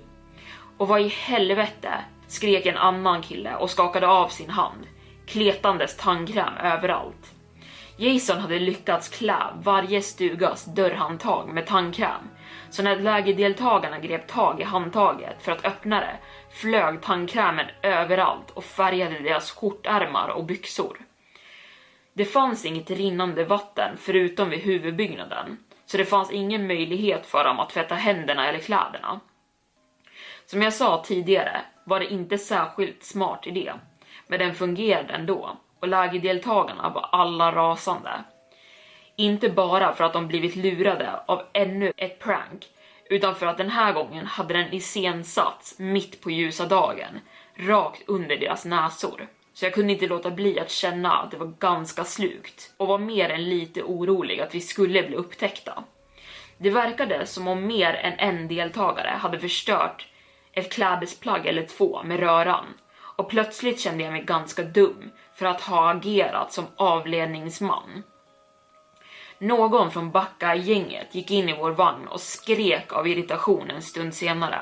Och 0.78 0.88
vad 0.88 1.02
i 1.02 1.08
helvete? 1.08 1.94
skrek 2.28 2.66
en 2.66 2.78
annan 2.78 3.22
kille 3.22 3.56
och 3.56 3.70
skakade 3.70 4.08
av 4.08 4.28
sin 4.28 4.50
hand, 4.50 4.88
kletandes 5.28 5.98
tandkräm 5.98 6.58
överallt. 6.64 7.34
Jason 7.98 8.40
hade 8.40 8.60
lyckats 8.60 9.10
klä 9.10 9.44
varje 9.64 10.02
stugas 10.02 10.66
dörrhandtag 10.66 11.50
med 11.50 11.68
tandkräm, 11.68 12.30
så 12.70 12.84
när 12.84 13.00
lägerdeltagarna 13.00 14.00
grep 14.00 14.28
tag 14.28 14.62
i 14.62 14.64
handtaget 14.64 15.42
för 15.42 15.52
att 15.52 15.66
öppna 15.66 16.00
det 16.00 16.20
flög 16.52 17.02
tandkrämen 17.02 17.66
överallt 17.82 18.52
och 18.52 18.64
färgade 18.64 19.20
deras 19.20 19.52
skjortärmar 19.52 20.30
och 20.30 20.44
byxor. 20.44 20.98
Det 22.14 22.26
fanns 22.26 22.66
inget 22.66 22.90
rinnande 22.90 23.46
vatten 23.46 23.98
förutom 23.98 24.50
vid 24.50 24.60
huvudbyggnaden, 24.60 25.58
så 25.86 25.98
det 25.98 26.06
fanns 26.06 26.32
ingen 26.32 26.68
möjlighet 26.68 27.26
för 27.26 27.44
dem 27.44 27.60
att 27.60 27.70
tvätta 27.70 27.96
händerna 27.96 28.48
eller 28.48 28.60
kläderna. 28.60 29.20
Som 30.46 30.62
jag 30.62 30.74
sa 30.74 31.04
tidigare 31.06 31.62
var 31.84 32.00
det 32.00 32.14
inte 32.14 32.38
särskilt 32.38 33.04
smart 33.04 33.48
idé, 33.48 33.74
men 34.28 34.40
den 34.40 34.56
fungerade 34.56 35.14
ändå 35.14 35.58
och 35.80 35.88
lägerdeltagarna 35.88 36.90
var 36.90 37.10
alla 37.12 37.52
rasande. 37.52 38.24
Inte 39.16 39.50
bara 39.50 39.94
för 39.94 40.04
att 40.04 40.14
de 40.14 40.28
blivit 40.28 40.56
lurade 40.56 41.20
av 41.26 41.42
ännu 41.54 41.94
ett 41.98 42.20
prank, 42.20 42.66
utan 43.10 43.36
för 43.36 43.46
att 43.46 43.58
den 43.58 43.70
här 43.70 43.94
gången 43.94 44.26
hade 44.26 44.54
den 44.54 44.74
iscensatts 44.74 45.80
mitt 45.80 46.22
på 46.22 46.32
ljusa 46.32 46.66
dagen, 46.66 47.20
rakt 47.56 48.04
under 48.08 48.38
deras 48.38 48.66
näsor. 48.66 49.28
Så 49.54 49.66
jag 49.66 49.74
kunde 49.74 49.94
inte 49.94 50.08
låta 50.08 50.32
bli 50.32 50.60
att 50.60 50.72
känna 50.72 51.18
att 51.18 51.32
det 51.32 51.38
var 51.38 51.54
ganska 51.60 52.04
slukt 52.04 52.74
och 52.78 52.88
var 52.88 52.98
mer 52.98 53.30
än 53.30 53.50
lite 53.50 53.84
orolig 53.84 54.40
att 54.40 54.56
vi 54.56 54.62
skulle 54.62 55.04
bli 55.04 55.16
upptäckta. 55.16 55.84
Det 56.58 56.70
verkade 56.70 57.26
som 57.26 57.48
om 57.48 57.68
mer 57.68 57.94
än 57.94 58.14
en 58.20 58.48
deltagare 58.48 59.10
hade 59.20 59.40
förstört 59.40 60.08
ett 60.52 60.72
klädesplagg 60.72 61.46
eller 61.46 61.66
två 61.66 62.04
med 62.04 62.20
röran 62.20 62.66
och 63.20 63.30
plötsligt 63.30 63.80
kände 63.80 64.04
jag 64.04 64.14
mig 64.14 64.24
ganska 64.24 64.64
dum 64.64 65.12
för 65.36 65.46
att 65.46 65.62
ha 65.62 65.92
agerat 65.92 66.54
som 66.54 66.66
avledningsman. 66.76 68.04
Någon 69.40 69.92
från 69.92 70.12
Backa-gänget 70.12 71.16
gick 71.16 71.32
in 71.32 71.50
i 71.50 71.58
vår 71.58 71.72
vagn 71.72 72.08
och 72.08 72.22
skrek 72.22 72.94
av 72.94 73.08
irritation 73.08 73.70
en 73.70 73.82
stund 73.82 74.14
senare 74.14 74.60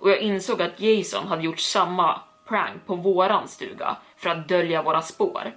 och 0.00 0.10
jag 0.10 0.20
insåg 0.20 0.62
att 0.62 0.80
Jason 0.80 1.28
hade 1.28 1.42
gjort 1.42 1.58
samma 1.58 2.20
prank 2.48 2.86
på 2.86 2.94
våran 2.94 3.48
stuga 3.48 3.96
för 4.16 4.30
att 4.30 4.48
dölja 4.48 4.82
våra 4.82 5.02
spår. 5.02 5.52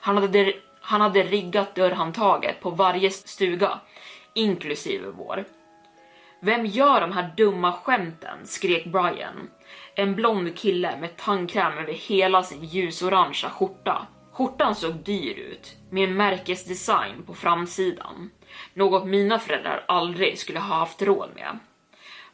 Han 0.00 0.16
hade, 0.16 0.52
han 0.80 1.00
hade 1.00 1.22
riggat 1.22 1.74
dörrhandtaget 1.74 2.60
på 2.60 2.70
varje 2.70 3.10
stuga, 3.10 3.80
inklusive 4.34 5.08
vår. 5.10 5.44
Vem 6.40 6.66
gör 6.66 7.00
de 7.00 7.12
här 7.12 7.32
dumma 7.36 7.72
skämten? 7.72 8.38
skrek 8.44 8.84
Brian. 8.84 9.50
En 9.94 10.14
blond 10.14 10.58
kille 10.58 10.96
med 11.00 11.16
tandkräm 11.16 11.78
över 11.78 11.92
hela 11.92 12.42
sin 12.42 12.64
ljusorangea 12.64 13.50
skjorta. 13.50 14.06
Skjortan 14.32 14.74
såg 14.74 14.94
dyr 14.94 15.34
ut, 15.34 15.76
med 15.90 16.08
en 16.08 16.16
märkesdesign 16.16 17.22
på 17.26 17.34
framsidan. 17.34 18.30
Något 18.74 19.06
mina 19.06 19.38
föräldrar 19.38 19.84
aldrig 19.88 20.38
skulle 20.38 20.58
ha 20.58 20.76
haft 20.76 21.02
råd 21.02 21.30
med. 21.34 21.58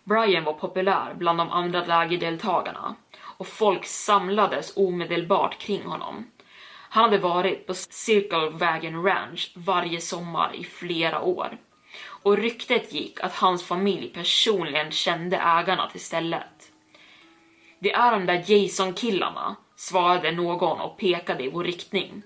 Brian 0.05 0.45
var 0.45 0.53
populär 0.53 1.15
bland 1.15 1.39
de 1.39 1.51
andra 1.51 1.85
lägerdeltagarna 1.85 2.95
och 3.21 3.47
folk 3.47 3.85
samlades 3.85 4.77
omedelbart 4.77 5.59
kring 5.59 5.83
honom. 5.87 6.31
Han 6.89 7.05
hade 7.05 7.19
varit 7.19 7.67
på 7.67 7.75
Circle 7.75 8.51
Wagon 8.51 9.05
Ranch 9.05 9.53
varje 9.55 10.01
sommar 10.01 10.55
i 10.55 10.65
flera 10.65 11.21
år 11.21 11.59
och 12.23 12.37
ryktet 12.37 12.93
gick 12.93 13.21
att 13.21 13.35
hans 13.35 13.65
familj 13.65 14.09
personligen 14.09 14.91
kände 14.91 15.37
ägarna 15.37 15.91
till 15.91 16.01
stället. 16.01 16.73
Det 17.79 17.93
är 17.93 18.13
de 18.13 18.27
där 18.27 18.45
Jason-killarna, 18.47 19.57
svarade 19.77 20.33
någon 20.33 20.81
och 20.81 20.99
pekade 20.99 21.45
i 21.45 21.51
vår 21.51 21.65
riktning. 21.65 22.23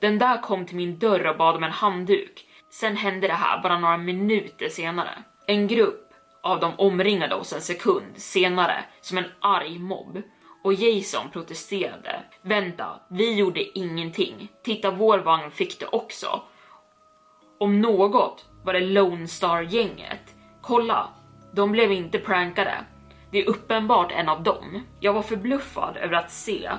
Den 0.00 0.18
där 0.18 0.42
kom 0.42 0.66
till 0.66 0.76
min 0.76 0.98
dörr 0.98 1.26
och 1.26 1.36
bad 1.36 1.56
om 1.56 1.64
en 1.64 1.70
handduk. 1.70 2.46
Sen 2.70 2.96
hände 2.96 3.26
det 3.26 3.32
här 3.32 3.62
bara 3.62 3.78
några 3.78 3.96
minuter 3.96 4.68
senare. 4.68 5.22
En 5.46 5.66
grupp 5.66 6.12
av 6.42 6.60
dem 6.60 6.72
omringade 6.78 7.34
oss 7.34 7.52
en 7.52 7.60
sekund 7.60 8.12
senare 8.16 8.84
som 9.00 9.18
en 9.18 9.24
arg 9.40 9.78
mobb 9.78 10.22
och 10.64 10.74
Jason 10.74 11.30
protesterade. 11.30 12.24
Vänta, 12.42 13.00
vi 13.10 13.34
gjorde 13.34 13.78
ingenting. 13.78 14.48
Titta, 14.64 14.90
vår 14.90 15.18
vagn 15.18 15.50
fick 15.50 15.80
det 15.80 15.86
också. 15.86 16.42
Om 17.58 17.80
något 17.80 18.44
var 18.64 18.72
det 18.72 18.80
Lone 18.80 19.28
Star-gänget. 19.28 20.34
Kolla, 20.62 21.08
de 21.52 21.72
blev 21.72 21.92
inte 21.92 22.18
prankade. 22.18 22.74
Det 23.36 23.42
är 23.42 23.48
uppenbart 23.48 24.12
en 24.12 24.28
av 24.28 24.42
dem. 24.42 24.86
Jag 25.00 25.12
var 25.12 25.22
förbluffad 25.22 25.96
över 25.96 26.14
att 26.14 26.30
se 26.30 26.70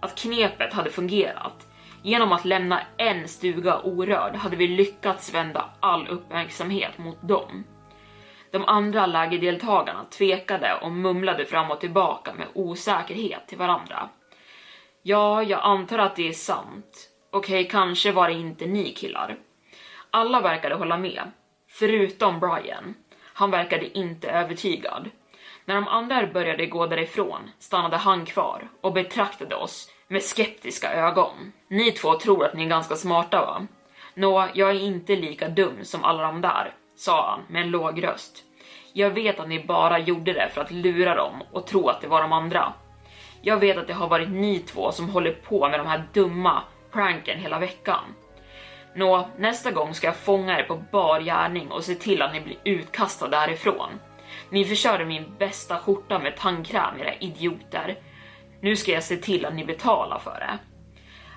att 0.00 0.18
knepet 0.18 0.72
hade 0.72 0.90
fungerat. 0.90 1.66
Genom 2.02 2.32
att 2.32 2.44
lämna 2.44 2.80
en 2.96 3.28
stuga 3.28 3.80
orörd 3.80 4.36
hade 4.36 4.56
vi 4.56 4.68
lyckats 4.68 5.34
vända 5.34 5.70
all 5.80 6.08
uppmärksamhet 6.08 6.98
mot 6.98 7.28
dem. 7.28 7.64
De 8.50 8.64
andra 8.64 9.06
lägerdeltagarna 9.06 10.04
tvekade 10.04 10.74
och 10.82 10.92
mumlade 10.92 11.44
fram 11.44 11.70
och 11.70 11.80
tillbaka 11.80 12.34
med 12.34 12.46
osäkerhet 12.54 13.48
till 13.48 13.58
varandra. 13.58 14.08
Ja, 15.02 15.42
jag 15.42 15.60
antar 15.62 15.98
att 15.98 16.16
det 16.16 16.28
är 16.28 16.32
sant. 16.32 17.10
Okej, 17.30 17.68
kanske 17.68 18.12
var 18.12 18.28
det 18.28 18.34
inte 18.34 18.66
ni 18.66 18.92
killar. 18.92 19.36
Alla 20.10 20.40
verkade 20.40 20.74
hålla 20.74 20.96
med. 20.96 21.30
Förutom 21.68 22.40
Brian. 22.40 22.94
Han 23.22 23.50
verkade 23.50 23.98
inte 23.98 24.30
övertygad. 24.30 25.10
När 25.68 25.74
de 25.74 25.88
andra 25.88 26.26
började 26.26 26.66
gå 26.66 26.86
därifrån 26.86 27.50
stannade 27.58 27.96
han 27.96 28.24
kvar 28.24 28.68
och 28.80 28.92
betraktade 28.92 29.56
oss 29.56 29.90
med 30.08 30.22
skeptiska 30.22 30.92
ögon. 30.92 31.52
Ni 31.68 31.92
två 31.92 32.14
tror 32.18 32.44
att 32.44 32.54
ni 32.54 32.64
är 32.64 32.68
ganska 32.68 32.96
smarta 32.96 33.40
va? 33.40 33.66
Nå, 34.14 34.48
jag 34.54 34.70
är 34.70 34.80
inte 34.80 35.16
lika 35.16 35.48
dum 35.48 35.84
som 35.84 36.04
alla 36.04 36.22
de 36.22 36.40
där, 36.40 36.72
sa 36.96 37.30
han 37.30 37.40
med 37.48 37.62
en 37.62 37.70
låg 37.70 38.04
röst. 38.04 38.44
Jag 38.92 39.10
vet 39.10 39.40
att 39.40 39.48
ni 39.48 39.64
bara 39.64 39.98
gjorde 39.98 40.32
det 40.32 40.48
för 40.54 40.60
att 40.60 40.70
lura 40.70 41.14
dem 41.14 41.42
och 41.52 41.66
tro 41.66 41.88
att 41.88 42.00
det 42.00 42.08
var 42.08 42.22
de 42.22 42.32
andra. 42.32 42.72
Jag 43.42 43.56
vet 43.56 43.78
att 43.78 43.86
det 43.86 43.94
har 43.94 44.08
varit 44.08 44.28
ni 44.28 44.58
två 44.58 44.92
som 44.92 45.08
håller 45.08 45.32
på 45.32 45.68
med 45.68 45.80
de 45.80 45.86
här 45.86 46.04
dumma 46.12 46.62
pranken 46.92 47.38
hela 47.38 47.58
veckan. 47.58 48.04
Nå, 48.94 49.28
nästa 49.38 49.70
gång 49.70 49.94
ska 49.94 50.06
jag 50.06 50.16
fånga 50.16 50.58
er 50.60 50.64
på 50.64 50.82
bar 50.92 51.20
gärning 51.20 51.70
och 51.70 51.84
se 51.84 51.94
till 51.94 52.22
att 52.22 52.32
ni 52.32 52.40
blir 52.40 52.56
utkastade 52.64 53.36
därifrån. 53.36 53.90
Ni 54.50 54.64
förstörde 54.64 55.04
min 55.04 55.24
bästa 55.38 55.78
skjorta 55.78 56.18
med 56.18 56.36
tandkräm, 56.36 57.00
era 57.00 57.14
idioter. 57.14 57.98
Nu 58.60 58.76
ska 58.76 58.92
jag 58.92 59.04
se 59.04 59.16
till 59.16 59.46
att 59.46 59.54
ni 59.54 59.64
betalar 59.64 60.18
för 60.18 60.40
det. 60.40 60.58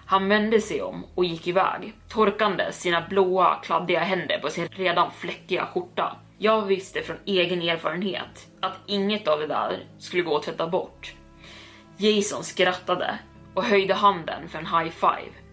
Han 0.05 0.29
vände 0.29 0.61
sig 0.61 0.81
om 0.81 1.05
och 1.15 1.25
gick 1.25 1.47
iväg, 1.47 1.93
torkande 2.09 2.71
sina 2.71 3.01
blåa, 3.09 3.55
kladdiga 3.55 3.99
händer 3.99 4.39
på 4.39 4.49
sin 4.49 4.67
redan 4.67 5.11
fläckiga 5.11 5.65
skjorta. 5.65 6.17
Jag 6.37 6.61
visste 6.61 7.01
från 7.01 7.17
egen 7.25 7.61
erfarenhet 7.61 8.47
att 8.59 8.79
inget 8.85 9.27
av 9.27 9.39
det 9.39 9.47
där 9.47 9.79
skulle 9.97 10.23
gå 10.23 10.37
att 10.37 10.43
tvätta 10.43 10.67
bort. 10.67 11.13
Jason 11.97 12.43
skrattade 12.43 13.19
och 13.53 13.63
höjde 13.63 13.93
handen 13.93 14.49
för 14.49 14.59
en 14.59 14.65
high 14.65 14.91
five. 14.91 15.48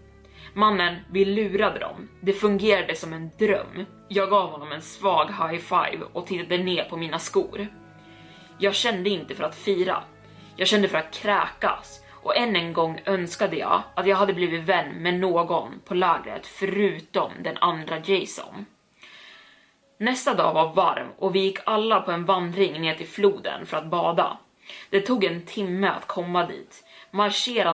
Mannen, 0.57 0.95
vi 1.11 1.25
lurade 1.25 1.79
dem. 1.79 2.09
Det 2.21 2.33
fungerade 2.33 2.95
som 2.95 3.13
en 3.13 3.31
dröm. 3.39 3.85
Jag 4.07 4.29
gav 4.29 4.49
honom 4.49 4.71
en 4.71 4.81
svag 4.81 5.25
high 5.25 5.61
five 5.61 6.05
och 6.13 6.27
tittade 6.27 6.57
ner 6.57 6.83
på 6.83 6.97
mina 6.97 7.19
skor. 7.19 7.67
Jag 8.57 8.75
kände 8.75 9.09
inte 9.09 9.35
för 9.35 9.43
att 9.43 9.55
fira. 9.55 10.03
Jag 10.55 10.67
kände 10.67 10.87
för 10.87 10.97
att 10.97 11.13
kräkas 11.13 12.01
och 12.23 12.37
än 12.37 12.55
en 12.55 12.73
gång 12.73 13.01
önskade 13.05 13.55
jag 13.55 13.81
att 13.95 14.07
jag 14.07 14.17
hade 14.17 14.33
blivit 14.33 14.63
vän 14.63 14.89
med 14.89 15.19
någon 15.19 15.79
på 15.85 15.93
lägret 15.93 16.47
förutom 16.47 17.31
den 17.43 17.57
andra 17.57 17.99
Jason. 17.99 18.65
Nästa 19.97 20.33
dag 20.33 20.53
var 20.53 20.73
varm 20.73 21.07
och 21.17 21.35
vi 21.35 21.39
gick 21.39 21.59
alla 21.65 22.01
på 22.01 22.11
en 22.11 22.25
vandring 22.25 22.81
ner 22.81 22.95
till 22.95 23.07
floden 23.07 23.65
för 23.65 23.77
att 23.77 23.89
bada. 23.89 24.37
Det 24.89 25.01
tog 25.01 25.23
en 25.23 25.45
timme 25.45 25.87
att 25.87 26.07
komma 26.07 26.45
dit. 26.45 26.83
Marschera 27.11 27.73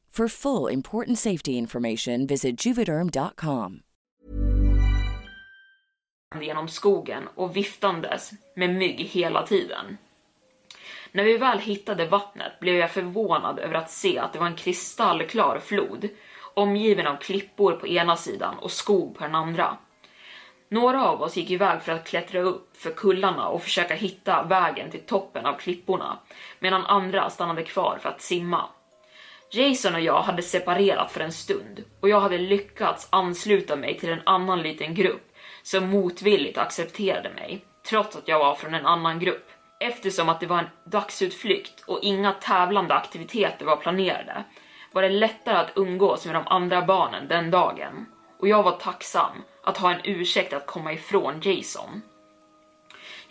For 0.17 0.27
full 0.27 0.73
important 0.73 1.19
safety 1.19 1.51
information, 1.51 2.27
visit 2.27 2.65
juvederm.com. 2.65 3.79
genom 6.41 6.67
skogen 6.67 7.23
och 7.35 7.55
viftandes 7.55 8.31
med 8.55 8.69
mygg 8.69 8.99
hela 8.99 9.45
tiden. 9.45 9.97
När 11.11 11.23
vi 11.23 11.37
väl 11.37 11.59
hittade 11.59 12.05
vattnet 12.05 12.59
blev 12.59 12.75
jag 12.75 12.91
förvånad 12.91 13.59
över 13.59 13.75
att 13.75 13.91
se 13.91 14.19
att 14.19 14.33
det 14.33 14.39
var 14.39 14.47
en 14.47 14.55
kristallklar 14.55 15.59
flod, 15.59 16.09
omgiven 16.53 17.07
av 17.07 17.15
klippor 17.15 17.71
på 17.71 17.87
ena 17.87 18.15
sidan 18.15 18.57
och 18.57 18.71
skog 18.71 19.17
på 19.17 19.23
den 19.23 19.35
andra. 19.35 19.77
Några 20.69 21.05
av 21.05 21.21
oss 21.21 21.37
gick 21.37 21.49
iväg 21.49 21.81
för 21.81 21.91
att 21.91 22.07
klättra 22.07 22.39
upp 22.39 22.77
för 22.77 22.91
kullarna 22.91 23.47
och 23.47 23.63
försöka 23.63 23.95
hitta 23.95 24.43
vägen 24.43 24.91
till 24.91 25.05
toppen 25.05 25.45
av 25.45 25.53
klipporna, 25.53 26.19
medan 26.59 26.85
andra 26.85 27.29
stannade 27.29 27.63
kvar 27.63 27.97
för 28.01 28.09
att 28.09 28.21
simma. 28.21 28.69
Jason 29.53 29.95
och 29.95 30.01
jag 30.01 30.21
hade 30.21 30.41
separerat 30.41 31.11
för 31.11 31.19
en 31.19 31.31
stund 31.31 31.83
och 31.99 32.09
jag 32.09 32.19
hade 32.21 32.37
lyckats 32.37 33.07
ansluta 33.09 33.75
mig 33.75 33.99
till 33.99 34.09
en 34.09 34.21
annan 34.25 34.61
liten 34.61 34.95
grupp 34.95 35.33
som 35.63 35.89
motvilligt 35.89 36.57
accepterade 36.57 37.29
mig, 37.29 37.65
trots 37.89 38.15
att 38.15 38.27
jag 38.27 38.39
var 38.39 38.55
från 38.55 38.73
en 38.73 38.85
annan 38.85 39.19
grupp. 39.19 39.47
Eftersom 39.79 40.29
att 40.29 40.39
det 40.39 40.47
var 40.47 40.59
en 40.59 40.69
dagsutflykt 40.85 41.83
och 41.87 41.99
inga 42.01 42.31
tävlande 42.31 42.93
aktiviteter 42.93 43.65
var 43.65 43.75
planerade 43.75 44.43
var 44.91 45.01
det 45.01 45.09
lättare 45.09 45.57
att 45.57 45.71
umgås 45.75 46.25
med 46.25 46.35
de 46.35 46.47
andra 46.47 46.81
barnen 46.81 47.27
den 47.27 47.51
dagen 47.51 48.05
och 48.39 48.47
jag 48.47 48.63
var 48.63 48.71
tacksam 48.71 49.43
att 49.63 49.77
ha 49.77 49.93
en 49.93 50.01
ursäkt 50.03 50.53
att 50.53 50.67
komma 50.67 50.93
ifrån 50.93 51.41
Jason. 51.41 52.01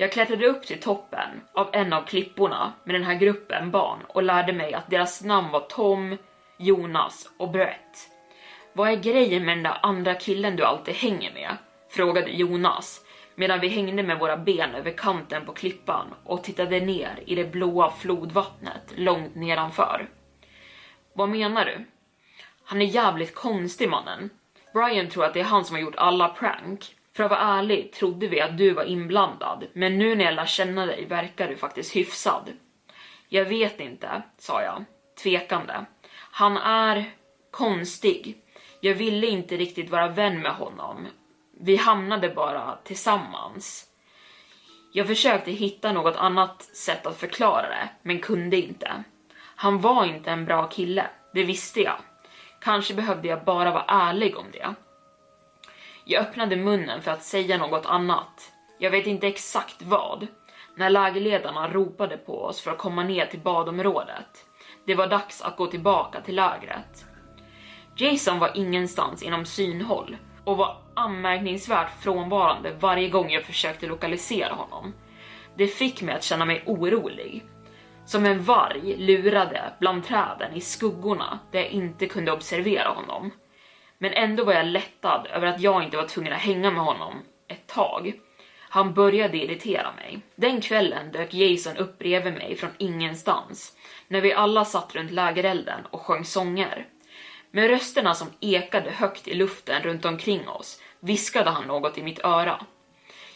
Jag 0.01 0.13
klättrade 0.13 0.47
upp 0.47 0.67
till 0.67 0.81
toppen 0.81 1.29
av 1.53 1.71
en 1.73 1.93
av 1.93 2.03
klipporna 2.03 2.73
med 2.85 2.95
den 2.95 3.05
här 3.05 3.15
gruppen 3.15 3.71
barn 3.71 3.99
och 4.09 4.23
lärde 4.23 4.53
mig 4.53 4.75
att 4.75 4.91
deras 4.91 5.23
namn 5.25 5.51
var 5.51 5.61
Tom, 5.61 6.17
Jonas 6.59 7.31
och 7.37 7.51
Brett. 7.51 8.11
Vad 8.73 8.91
är 8.91 8.97
grejen 8.97 9.45
med 9.45 9.57
den 9.57 9.63
där 9.63 9.79
andra 9.83 10.15
killen 10.15 10.57
du 10.57 10.65
alltid 10.65 10.95
hänger 10.95 11.33
med? 11.33 11.57
frågade 11.91 12.31
Jonas 12.31 13.01
medan 13.35 13.61
vi 13.61 13.69
hängde 13.69 14.03
med 14.03 14.19
våra 14.19 14.37
ben 14.37 14.75
över 14.75 14.91
kanten 14.91 15.47
på 15.47 15.53
klippan 15.53 16.15
och 16.25 16.45
tittade 16.45 16.81
ner 16.81 17.23
i 17.27 17.35
det 17.35 17.53
blåa 17.53 17.91
flodvattnet 17.91 18.93
långt 18.97 19.35
nedanför. 19.35 20.09
Vad 21.15 21.29
menar 21.29 21.65
du? 21.65 21.87
Han 22.65 22.83
är 22.83 22.87
jävligt 22.87 23.35
konstig 23.35 23.89
mannen. 23.89 24.31
Brian 24.73 25.09
tror 25.09 25.25
att 25.25 25.35
det 25.35 25.41
är 25.41 25.45
han 25.45 25.65
som 25.65 25.77
har 25.77 25.83
gjort 25.83 25.97
alla 25.97 26.29
prank. 26.29 26.97
För 27.17 27.25
att 27.25 27.31
vara 27.31 27.41
ärlig 27.41 27.93
trodde 27.93 28.27
vi 28.27 28.41
att 28.41 28.59
du 28.59 28.71
var 28.71 28.85
inblandad, 28.85 29.67
men 29.73 29.99
nu 29.99 30.15
när 30.15 30.25
jag 30.25 30.35
lär 30.35 30.47
känna 30.47 30.87
dig 30.87 31.05
verkar 31.05 31.49
du 31.49 31.57
faktiskt 31.57 31.97
hyfsad. 31.97 32.53
Jag 33.29 33.45
vet 33.45 33.81
inte, 33.81 34.23
sa 34.39 34.63
jag, 34.63 34.85
tvekande. 35.23 35.85
Han 36.13 36.57
är 36.57 37.11
konstig. 37.51 38.37
Jag 38.81 38.95
ville 38.95 39.27
inte 39.27 39.57
riktigt 39.57 39.91
vara 39.91 40.09
vän 40.09 40.43
med 40.43 40.53
honom, 40.53 41.07
Vi 41.61 41.77
hamnade 41.77 42.29
bara 42.29 42.79
tillsammans. 42.85 43.87
Jag 44.93 45.07
försökte 45.07 45.51
hitta 45.51 45.93
något 45.93 46.17
annat 46.17 46.63
sätt 46.63 47.07
att 47.07 47.21
förklara 47.21 47.69
det, 47.69 47.89
men 48.03 48.21
kunde 48.21 48.57
inte. 48.57 49.05
Han 49.57 49.81
var 49.81 50.05
inte 50.05 50.31
en 50.31 50.45
bra 50.45 50.69
kille, 50.69 51.07
det 51.35 51.45
visste 51.45 51.81
jag. 51.81 51.97
Kanske 52.61 52.95
behövde 52.95 53.29
jag 53.29 53.45
bara 53.45 53.71
vara 53.71 53.85
ärlig 53.89 54.37
om 54.37 54.47
det. 54.53 54.75
Jag 56.05 56.23
öppnade 56.23 56.57
munnen 56.57 57.03
för 57.03 57.11
att 57.11 57.23
säga 57.23 57.59
något 57.59 57.87
annat. 57.87 58.53
Jag 58.79 58.91
vet 58.91 59.07
inte 59.07 59.27
exakt 59.27 59.83
vad. 59.83 60.27
När 60.75 60.91
lägerledarna 60.91 61.69
ropade 61.69 62.17
på 62.17 62.43
oss 62.43 62.61
för 62.61 62.71
att 62.71 62.79
komma 62.79 63.03
ner 63.03 63.27
till 63.27 63.41
badområdet. 63.41 64.45
Det 64.87 64.95
var 64.95 65.07
dags 65.07 65.43
att 65.43 65.57
gå 65.57 65.67
tillbaka 65.67 66.21
till 66.21 66.37
lägret. 66.37 67.05
Jason 67.97 68.39
var 68.39 68.51
ingenstans 68.55 69.23
inom 69.23 69.45
synhåll 69.45 70.17
och 70.45 70.57
var 70.57 70.77
anmärkningsvärt 70.95 72.03
frånvarande 72.03 72.73
varje 72.81 73.09
gång 73.09 73.31
jag 73.31 73.45
försökte 73.45 73.87
lokalisera 73.87 74.55
honom. 74.55 74.95
Det 75.57 75.67
fick 75.67 76.03
mig 76.03 76.15
att 76.15 76.25
känna 76.25 76.45
mig 76.45 76.63
orolig. 76.67 77.45
Som 78.05 78.27
en 78.27 78.43
varg 78.43 78.97
lurade 78.97 79.73
bland 79.81 80.05
träden 80.05 80.55
i 80.55 80.61
skuggorna 80.61 81.39
där 81.53 81.61
jag 81.61 81.69
inte 81.69 82.07
kunde 82.07 82.33
observera 82.33 82.89
honom. 82.89 83.31
Men 84.03 84.13
ändå 84.13 84.45
var 84.45 84.53
jag 84.53 84.67
lättad 84.67 85.27
över 85.27 85.47
att 85.47 85.61
jag 85.61 85.83
inte 85.83 85.97
var 85.97 86.09
tvungen 86.09 86.33
att 86.33 86.39
hänga 86.39 86.71
med 86.71 86.83
honom 86.83 87.23
ett 87.49 87.67
tag. 87.67 88.13
Han 88.59 88.95
började 88.95 89.37
irritera 89.37 89.93
mig. 89.93 90.21
Den 90.37 90.61
kvällen 90.61 91.13
dök 91.13 91.35
Jason 91.35 91.77
upp 91.77 91.99
bredvid 91.99 92.33
mig 92.33 92.57
från 92.57 92.71
ingenstans, 92.79 93.77
när 94.09 94.21
vi 94.21 94.33
alla 94.33 94.65
satt 94.65 94.95
runt 94.95 95.11
lägerelden 95.11 95.81
och 95.91 96.01
sjöng 96.01 96.25
sånger. 96.25 96.87
Med 97.51 97.71
rösterna 97.71 98.15
som 98.15 98.29
ekade 98.41 98.91
högt 98.91 99.29
i 99.29 99.35
luften 99.35 99.83
runt 99.83 100.05
omkring 100.05 100.49
oss 100.49 100.83
viskade 101.01 101.51
han 101.51 101.67
något 101.67 101.99
i 101.99 102.03
mitt 102.03 102.25
öra. 102.25 102.67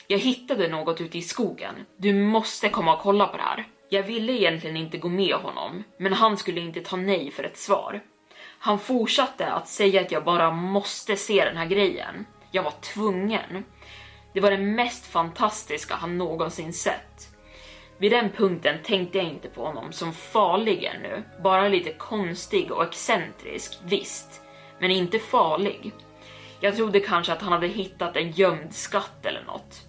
Jag 0.07 0.19
hittade 0.19 0.69
något 0.69 1.01
ute 1.01 1.19
i 1.19 1.23
skogen. 1.23 1.75
Du 1.97 2.13
måste 2.13 2.69
komma 2.69 2.95
och 2.95 3.03
kolla 3.03 3.27
på 3.27 3.37
det 3.37 3.43
här. 3.43 3.65
Jag 3.89 4.03
ville 4.03 4.33
egentligen 4.33 4.77
inte 4.77 4.99
gå 4.99 5.09
med 5.09 5.35
honom, 5.35 5.85
men 5.99 6.13
han 6.13 6.37
skulle 6.37 6.61
inte 6.61 6.81
ta 6.81 6.97
nej 6.97 7.31
för 7.31 7.45
ett 7.45 7.59
svar. 7.59 8.01
Han 8.65 8.79
fortsatte 8.79 9.53
att 9.53 9.69
säga 9.69 10.01
att 10.01 10.13
jag 10.13 10.25
bara 10.25 10.51
måste 10.51 11.17
se 11.17 11.45
den 11.45 11.57
här 11.57 11.67
grejen. 11.67 12.27
Jag 12.51 12.63
var 12.63 12.75
tvungen. 12.81 13.65
Det 14.33 14.41
var 14.41 14.51
det 14.51 14.59
mest 14.59 15.07
fantastiska 15.07 15.95
han 15.95 16.19
någonsin 16.19 16.73
sett. 16.73 17.29
Vid 17.99 18.13
den 18.13 18.31
punkten 18.31 18.79
tänkte 18.83 19.19
jag 19.19 19.27
inte 19.27 19.49
på 19.49 19.67
honom 19.67 19.93
som 19.93 20.13
farlig 20.13 20.85
ännu, 20.85 21.23
bara 21.43 21.69
lite 21.69 21.93
konstig 21.93 22.73
och 22.73 22.85
excentrisk, 22.85 23.79
visst, 23.85 24.43
men 24.79 24.91
inte 24.91 25.19
farlig. 25.19 25.93
Jag 26.61 26.77
trodde 26.77 27.01
kanske 27.01 27.33
att 27.33 27.43
han 27.43 27.53
hade 27.53 27.67
hittat 27.67 28.17
en 28.17 28.31
gömd 28.31 28.75
skatt 28.75 29.27
eller 29.27 29.43
något. 29.43 29.87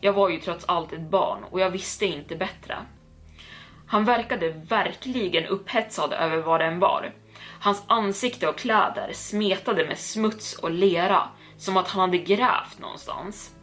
Jag 0.00 0.12
var 0.12 0.28
ju 0.28 0.40
trots 0.40 0.64
allt 0.64 0.92
ett 0.92 1.10
barn 1.10 1.44
och 1.50 1.60
jag 1.60 1.70
visste 1.70 2.06
inte 2.06 2.36
bättre. 2.36 2.76
Han 3.86 4.04
verkade 4.04 4.48
verkligen 4.50 5.46
upphetsad 5.46 6.12
över 6.12 6.36
vad 6.36 6.60
den 6.60 6.78
var. 6.78 7.12
Hans 7.60 7.84
ansikte 7.86 8.48
och 8.48 8.58
kläder 8.58 9.12
smetade 9.12 9.86
med 9.86 9.98
smuts 9.98 10.54
och 10.54 10.70
lera, 10.70 11.28
som 11.56 11.76
att 11.76 11.88
han 11.88 12.00
hade 12.00 12.18
grävt 12.18 12.78
någonstans. 12.78 13.54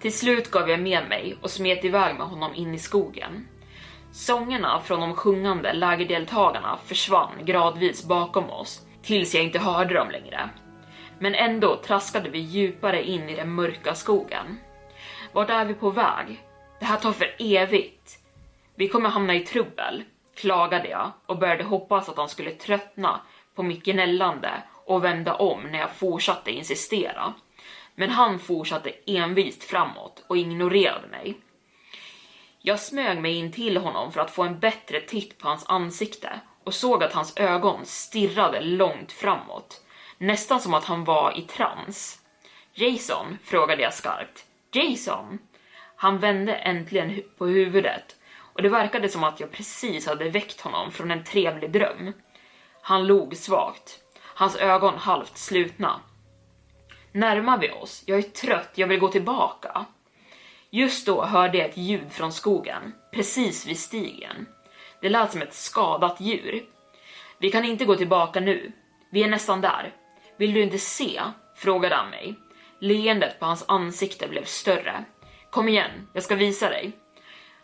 Till 0.00 0.18
slut 0.18 0.50
gav 0.50 0.70
jag 0.70 0.80
med 0.80 1.08
mig 1.08 1.36
och 1.42 1.50
smet 1.50 1.84
iväg 1.84 2.16
med 2.16 2.26
honom 2.26 2.54
in 2.54 2.74
i 2.74 2.78
skogen. 2.78 3.48
Sångerna 4.12 4.80
från 4.80 5.00
de 5.00 5.14
sjungande 5.14 5.72
lägerdeltagarna 5.72 6.78
försvann 6.84 7.44
gradvis 7.44 8.04
bakom 8.04 8.50
oss, 8.50 8.86
tills 9.02 9.34
jag 9.34 9.44
inte 9.44 9.58
hörde 9.58 9.94
dem 9.94 10.10
längre. 10.10 10.50
Men 11.18 11.34
ändå 11.34 11.76
traskade 11.76 12.30
vi 12.30 12.38
djupare 12.38 13.04
in 13.04 13.28
i 13.28 13.36
den 13.36 13.52
mörka 13.52 13.94
skogen. 13.94 14.58
Vart 15.32 15.50
är 15.50 15.64
vi 15.64 15.74
på 15.74 15.90
väg? 15.90 16.42
Det 16.80 16.84
här 16.84 16.96
tar 16.96 17.12
för 17.12 17.36
evigt. 17.38 18.18
Vi 18.74 18.88
kommer 18.88 19.08
hamna 19.08 19.34
i 19.34 19.40
trubbel, 19.40 20.04
klagade 20.36 20.88
jag 20.88 21.10
och 21.26 21.38
började 21.38 21.64
hoppas 21.64 22.08
att 22.08 22.16
han 22.16 22.28
skulle 22.28 22.50
tröttna 22.50 23.20
på 23.54 23.62
mitt 23.62 23.84
gnällande 23.84 24.62
och 24.84 25.04
vända 25.04 25.34
om 25.34 25.62
när 25.62 25.78
jag 25.78 25.92
fortsatte 25.92 26.50
insistera. 26.50 27.34
Men 27.94 28.10
han 28.10 28.38
fortsatte 28.38 28.92
envist 29.06 29.64
framåt 29.64 30.24
och 30.26 30.36
ignorerade 30.36 31.06
mig. 31.06 31.36
Jag 32.60 32.80
smög 32.80 33.20
mig 33.20 33.34
in 33.34 33.52
till 33.52 33.76
honom 33.76 34.12
för 34.12 34.20
att 34.20 34.30
få 34.30 34.42
en 34.42 34.58
bättre 34.58 35.00
titt 35.00 35.38
på 35.38 35.48
hans 35.48 35.66
ansikte 35.68 36.40
och 36.64 36.74
såg 36.74 37.02
att 37.02 37.12
hans 37.12 37.36
ögon 37.36 37.80
stirrade 37.84 38.60
långt 38.60 39.12
framåt, 39.12 39.82
nästan 40.18 40.60
som 40.60 40.74
att 40.74 40.84
han 40.84 41.04
var 41.04 41.38
i 41.38 41.42
trans. 41.42 42.18
Jason? 42.74 43.38
frågade 43.44 43.82
jag 43.82 43.94
skarpt. 43.94 44.44
Jason? 44.72 45.38
Han 45.96 46.18
vände 46.18 46.54
äntligen 46.54 47.22
på 47.38 47.46
huvudet 47.46 48.16
och 48.56 48.62
det 48.62 48.68
verkade 48.68 49.08
som 49.08 49.24
att 49.24 49.40
jag 49.40 49.52
precis 49.52 50.06
hade 50.06 50.30
väckt 50.30 50.60
honom 50.60 50.92
från 50.92 51.10
en 51.10 51.24
trevlig 51.24 51.72
dröm. 51.72 52.12
Han 52.82 53.06
log 53.06 53.36
svagt, 53.36 53.98
hans 54.34 54.56
ögon 54.56 54.94
halvt 54.94 55.38
slutna. 55.38 56.00
Närmar 57.12 57.58
vi 57.58 57.70
oss? 57.70 58.02
Jag 58.06 58.18
är 58.18 58.22
trött, 58.22 58.70
jag 58.74 58.86
vill 58.86 59.00
gå 59.00 59.08
tillbaka. 59.08 59.84
Just 60.70 61.06
då 61.06 61.24
hörde 61.24 61.58
jag 61.58 61.68
ett 61.70 61.76
ljud 61.76 62.12
från 62.12 62.32
skogen, 62.32 62.94
precis 63.12 63.66
vid 63.66 63.78
stigen. 63.78 64.46
Det 65.00 65.08
lät 65.08 65.32
som 65.32 65.42
ett 65.42 65.54
skadat 65.54 66.20
djur. 66.20 66.64
Vi 67.38 67.50
kan 67.50 67.64
inte 67.64 67.84
gå 67.84 67.96
tillbaka 67.96 68.40
nu. 68.40 68.72
Vi 69.10 69.22
är 69.22 69.28
nästan 69.28 69.60
där. 69.60 69.94
Vill 70.36 70.54
du 70.54 70.62
inte 70.62 70.78
se? 70.78 71.20
frågade 71.56 71.94
han 71.94 72.10
mig. 72.10 72.34
Leendet 72.80 73.40
på 73.40 73.46
hans 73.46 73.64
ansikte 73.68 74.28
blev 74.28 74.44
större. 74.44 75.04
Kom 75.50 75.68
igen, 75.68 76.08
jag 76.12 76.22
ska 76.22 76.34
visa 76.34 76.68
dig. 76.68 76.92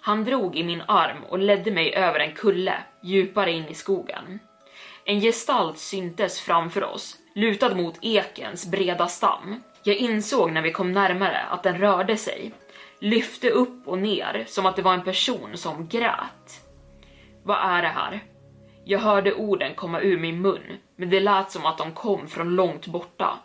Han 0.05 0.25
drog 0.25 0.57
i 0.57 0.65
min 0.65 0.83
arm 0.89 1.25
och 1.29 1.39
ledde 1.39 1.71
mig 1.71 1.95
över 1.95 2.21
en 2.21 2.35
kulle, 2.35 2.75
djupare 3.03 3.53
in 3.53 3.69
i 3.69 3.75
skogen. 3.75 4.39
En 5.05 5.21
gestalt 5.21 5.79
syntes 5.79 6.41
framför 6.41 6.85
oss, 6.85 7.19
lutad 7.35 7.75
mot 7.75 7.99
ekens 8.03 8.67
breda 8.67 9.09
stam. 9.09 9.63
Jag 9.83 9.97
insåg 9.97 10.53
när 10.53 10.63
vi 10.63 10.73
kom 10.73 10.93
närmare 10.93 11.39
att 11.39 11.63
den 11.63 11.79
rörde 11.79 12.17
sig, 12.17 12.53
lyfte 12.99 13.51
upp 13.51 13.89
och 13.89 13.99
ner 13.99 14.45
som 14.49 14.67
att 14.67 14.77
det 14.77 14.83
var 14.83 14.95
en 14.95 15.05
person 15.05 15.57
som 15.57 15.89
grät. 15.89 16.67
Vad 17.45 17.59
är 17.59 17.83
det 17.83 17.89
här? 17.89 18.21
Jag 18.85 18.99
hörde 18.99 19.35
orden 19.35 19.75
komma 19.75 20.01
ur 20.01 20.19
min 20.19 20.43
mun, 20.43 20.79
men 20.97 21.11
det 21.11 21.21
lät 21.21 21.51
som 21.51 21.67
att 21.67 21.79
de 21.79 21.93
kom 21.93 22.29
från 22.29 22.57
långt 22.57 22.87
borta. 22.87 23.39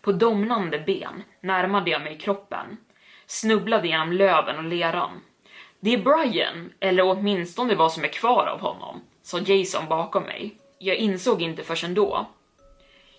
På 0.00 0.12
domnande 0.12 0.78
ben 0.78 1.22
närmade 1.40 1.90
jag 1.90 2.02
mig 2.02 2.18
kroppen, 2.18 2.76
snubblade 3.26 3.88
genom 3.88 4.12
löven 4.12 4.56
och 4.56 4.64
leran. 4.64 5.20
Det 5.84 5.94
är 5.94 5.98
Brian, 5.98 6.72
eller 6.80 7.02
åtminstone 7.02 7.74
vad 7.74 7.92
som 7.92 8.04
är 8.04 8.08
kvar 8.08 8.46
av 8.46 8.60
honom, 8.60 9.00
sa 9.22 9.38
Jason 9.38 9.88
bakom 9.88 10.22
mig. 10.22 10.56
Jag 10.78 10.96
insåg 10.96 11.42
inte 11.42 11.62
förrän 11.62 11.94
då. 11.94 12.26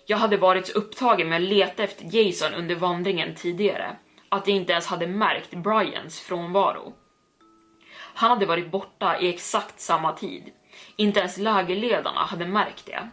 Jag 0.06 0.16
hade 0.16 0.36
varit 0.36 0.66
så 0.66 0.72
upptagen 0.72 1.28
med 1.28 1.36
att 1.36 1.48
leta 1.48 1.82
efter 1.82 2.16
Jason 2.16 2.54
under 2.54 2.74
vandringen 2.74 3.34
tidigare, 3.34 3.96
att 4.28 4.48
jag 4.48 4.56
inte 4.56 4.72
ens 4.72 4.86
hade 4.86 5.06
märkt 5.06 5.50
Brians 5.50 6.20
frånvaro. 6.20 6.92
Han 8.14 8.30
hade 8.30 8.46
varit 8.46 8.70
borta 8.70 9.18
i 9.20 9.28
exakt 9.28 9.80
samma 9.80 10.12
tid. 10.12 10.52
Inte 10.96 11.20
ens 11.20 11.38
lägerledarna 11.38 12.20
hade 12.20 12.46
märkt 12.46 12.86
det. 12.86 13.08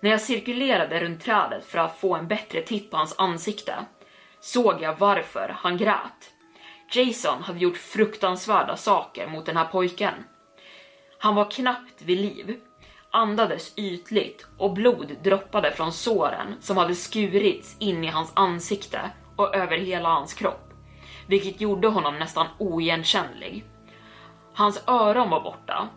När 0.00 0.10
jag 0.10 0.20
cirkulerade 0.20 1.00
runt 1.00 1.24
trädet 1.24 1.66
för 1.66 1.78
att 1.78 1.98
få 1.98 2.14
en 2.14 2.28
bättre 2.28 2.62
titt 2.62 2.90
på 2.90 2.96
hans 2.96 3.18
ansikte 3.18 3.74
såg 4.40 4.82
jag 4.82 4.98
varför 4.98 5.56
han 5.58 5.76
grät. 5.76 6.33
Jason 6.92 7.42
hade 7.42 7.58
gjort 7.58 7.76
fruktansvärda 7.76 8.76
saker 8.76 9.28
mot 9.28 9.46
den 9.46 9.56
här 9.56 9.64
pojken. 9.64 10.14
Han 11.18 11.34
var 11.34 11.50
knappt 11.50 12.02
vid 12.02 12.18
liv, 12.18 12.60
andades 13.10 13.78
ytligt 13.78 14.46
och 14.58 14.72
blod 14.72 15.16
droppade 15.22 15.72
från 15.72 15.92
såren 15.92 16.54
som 16.60 16.76
hade 16.76 16.94
skurits 16.94 17.76
in 17.78 18.04
i 18.04 18.08
hans 18.08 18.32
ansikte 18.36 19.00
och 19.36 19.54
över 19.54 19.78
hela 19.78 20.08
hans 20.08 20.34
kropp, 20.34 20.72
vilket 21.26 21.60
gjorde 21.60 21.88
honom 21.88 22.18
nästan 22.18 22.46
oigenkännlig. 22.58 23.64
Hans 24.54 24.82
öron 24.86 25.30
var 25.30 25.40
borta, 25.40 25.88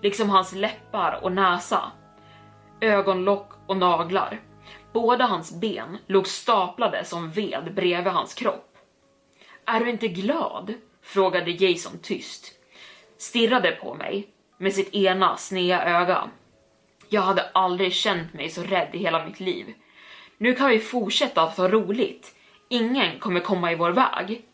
liksom 0.00 0.30
hans 0.30 0.52
läppar 0.52 1.20
och 1.22 1.32
näsa, 1.32 1.92
ögonlock 2.80 3.52
och 3.66 3.76
naglar. 3.76 4.40
Båda 4.92 5.24
hans 5.26 5.60
ben 5.60 5.98
låg 6.06 6.26
staplade 6.26 7.04
som 7.04 7.30
ved 7.30 7.74
bredvid 7.74 8.12
hans 8.12 8.34
kropp. 8.34 8.75
Är 9.68 9.80
du 9.80 9.90
inte 9.90 10.08
glad? 10.08 10.74
frågade 11.02 11.50
Jason 11.50 11.98
tyst, 12.02 12.52
stirrade 13.18 13.72
på 13.72 13.94
mig 13.94 14.28
med 14.58 14.72
sitt 14.72 14.94
ena 14.94 15.36
snea 15.36 16.00
öga. 16.00 16.30
Jag 17.08 17.22
hade 17.22 17.50
aldrig 17.50 17.92
känt 17.92 18.34
mig 18.34 18.50
så 18.50 18.62
rädd 18.62 18.88
i 18.92 18.98
hela 18.98 19.26
mitt 19.26 19.40
liv. 19.40 19.74
Nu 20.38 20.54
kan 20.54 20.70
vi 20.70 20.78
fortsätta 20.78 21.42
att 21.42 21.56
ha 21.56 21.68
roligt. 21.68 22.34
Ingen 22.68 23.18
kommer 23.18 23.40
komma 23.40 23.72
i 23.72 23.74
vår 23.74 23.90
väg. 23.90 24.44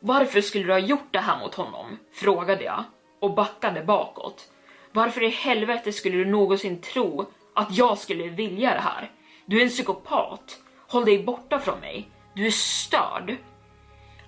Varför 0.00 0.40
skulle 0.40 0.64
du 0.64 0.72
ha 0.72 0.78
gjort 0.78 1.12
det 1.12 1.18
här 1.18 1.40
mot 1.40 1.54
honom? 1.54 1.98
frågade 2.12 2.64
jag 2.64 2.84
och 3.20 3.34
backade 3.34 3.84
bakåt. 3.84 4.50
Varför 4.92 5.22
i 5.22 5.28
helvete 5.28 5.92
skulle 5.92 6.16
du 6.16 6.24
någonsin 6.24 6.80
tro 6.80 7.26
att 7.54 7.76
jag 7.76 7.98
skulle 7.98 8.28
vilja 8.28 8.74
det 8.74 8.80
här? 8.80 9.10
Du 9.46 9.58
är 9.58 9.62
en 9.62 9.68
psykopat. 9.68 10.58
Håll 10.88 11.04
dig 11.04 11.22
borta 11.22 11.58
från 11.58 11.80
mig. 11.80 12.08
Du 12.34 12.46
är 12.46 12.50
störd. 12.50 13.36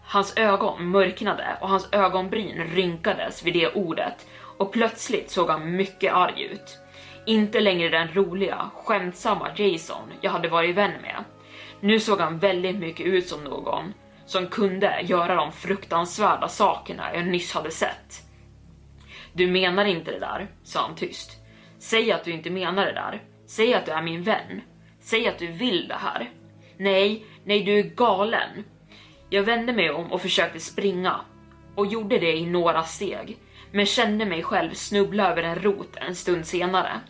Hans 0.09 0.37
ögon 0.37 0.89
mörknade 0.89 1.59
och 1.61 1.69
hans 1.69 1.89
ögonbryn 1.93 2.65
rynkades 2.75 3.43
vid 3.43 3.55
det 3.55 3.69
ordet 3.69 4.27
och 4.59 4.73
plötsligt 4.73 5.31
såg 5.31 5.51
han 5.51 5.77
mycket 5.77 6.13
arg 6.13 6.43
ut. 6.43 6.79
Inte 7.27 7.61
längre 7.61 7.89
den 7.89 8.09
roliga, 8.15 8.71
skämtsamma 8.75 9.51
Jason 9.57 10.13
jag 10.21 10.31
hade 10.31 10.49
varit 10.49 10.77
vän 10.77 10.93
med. 11.03 11.25
Nu 11.81 12.01
såg 12.01 12.21
han 12.21 12.39
väldigt 12.39 12.77
mycket 12.77 13.07
ut 13.07 13.29
som 13.29 13.45
någon 13.45 13.95
som 14.27 14.47
kunde 14.47 15.01
göra 15.03 15.35
de 15.35 15.53
fruktansvärda 15.53 16.49
sakerna 16.49 17.15
jag 17.15 17.27
nyss 17.27 17.53
hade 17.53 17.71
sett. 17.71 18.23
Du 19.33 19.47
menar 19.47 19.85
inte 19.85 20.11
det 20.11 20.19
där, 20.19 20.49
sa 20.63 20.81
han 20.81 20.97
tyst. 20.97 21.31
Säg 21.79 22.13
att 22.13 22.25
du 22.25 22.31
inte 22.31 22.51
menar 22.51 22.87
det 22.87 22.93
där. 22.93 23.23
Säg 23.47 23.75
att 23.75 23.87
du 23.87 23.93
är 23.93 24.03
min 24.03 24.23
vän. 24.23 24.61
Säg 25.01 25.29
att 25.29 25.39
du 25.39 25.47
vill 25.47 25.89
det 25.89 25.95
här. 25.95 26.31
Nej, 26.77 27.25
nej, 27.45 27.63
du 27.63 27.79
är 27.79 27.83
galen. 27.83 28.65
Jag 29.31 29.43
vände 29.43 29.73
mig 29.73 29.91
om 29.91 30.13
och 30.13 30.23
försökte 30.23 30.61
springa 30.61 31.21
och 31.75 31.87
gjorde 31.87 32.19
det 32.19 32.37
i 32.37 32.47
några 32.47 32.83
steg, 32.83 33.39
men 33.73 33.87
kände 33.87 34.27
mig 34.27 34.43
själv 34.43 34.75
snubbla 34.75 35.31
över 35.31 35.43
en 35.43 35.55
rot 35.55 35.97
en 35.97 36.15
stund 36.15 36.47
senare. 36.47 37.01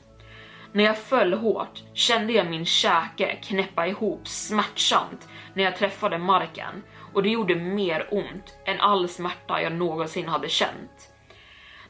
När 0.72 0.84
jag 0.84 0.98
föll 0.98 1.32
hårt 1.32 1.82
kände 1.94 2.32
jag 2.32 2.50
min 2.50 2.64
käke 2.64 3.36
knäppa 3.42 3.86
ihop 3.86 4.28
smärtsamt 4.28 5.28
när 5.54 5.64
jag 5.64 5.76
träffade 5.76 6.18
marken 6.18 6.82
och 7.14 7.22
det 7.22 7.28
gjorde 7.28 7.54
mer 7.54 8.08
ont 8.10 8.54
än 8.64 8.80
all 8.80 9.08
smärta 9.08 9.62
jag 9.62 9.72
någonsin 9.72 10.28
hade 10.28 10.48
känt. 10.48 11.12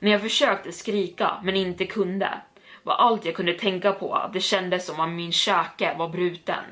När 0.01 0.11
jag 0.11 0.21
försökte 0.23 0.73
skrika 0.73 1.41
men 1.45 1.57
inte 1.57 1.87
kunde 1.87 2.29
var 2.83 2.95
allt 2.95 3.25
jag 3.25 3.35
kunde 3.35 3.53
tänka 3.53 3.93
på 3.93 4.15
att 4.15 4.33
det 4.33 4.41
kändes 4.41 4.87
som 4.87 5.01
om 5.01 5.17
min 5.17 5.33
käke 5.33 5.95
var 5.99 6.09
bruten. 6.09 6.65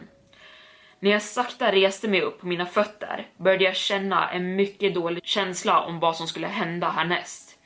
När 1.04 1.10
jag 1.10 1.22
sakta 1.22 1.72
reste 1.72 2.08
mig 2.08 2.22
upp 2.22 2.40
på 2.40 2.46
mina 2.46 2.66
fötter 2.66 3.26
började 3.36 3.64
jag 3.64 3.76
känna 3.76 4.30
en 4.30 4.56
mycket 4.56 4.94
dålig 4.94 5.24
känsla 5.24 5.80
om 5.80 6.00
vad 6.00 6.16
som 6.16 6.26
skulle 6.26 6.46
hända 6.46 6.90
härnäst. 6.90 7.58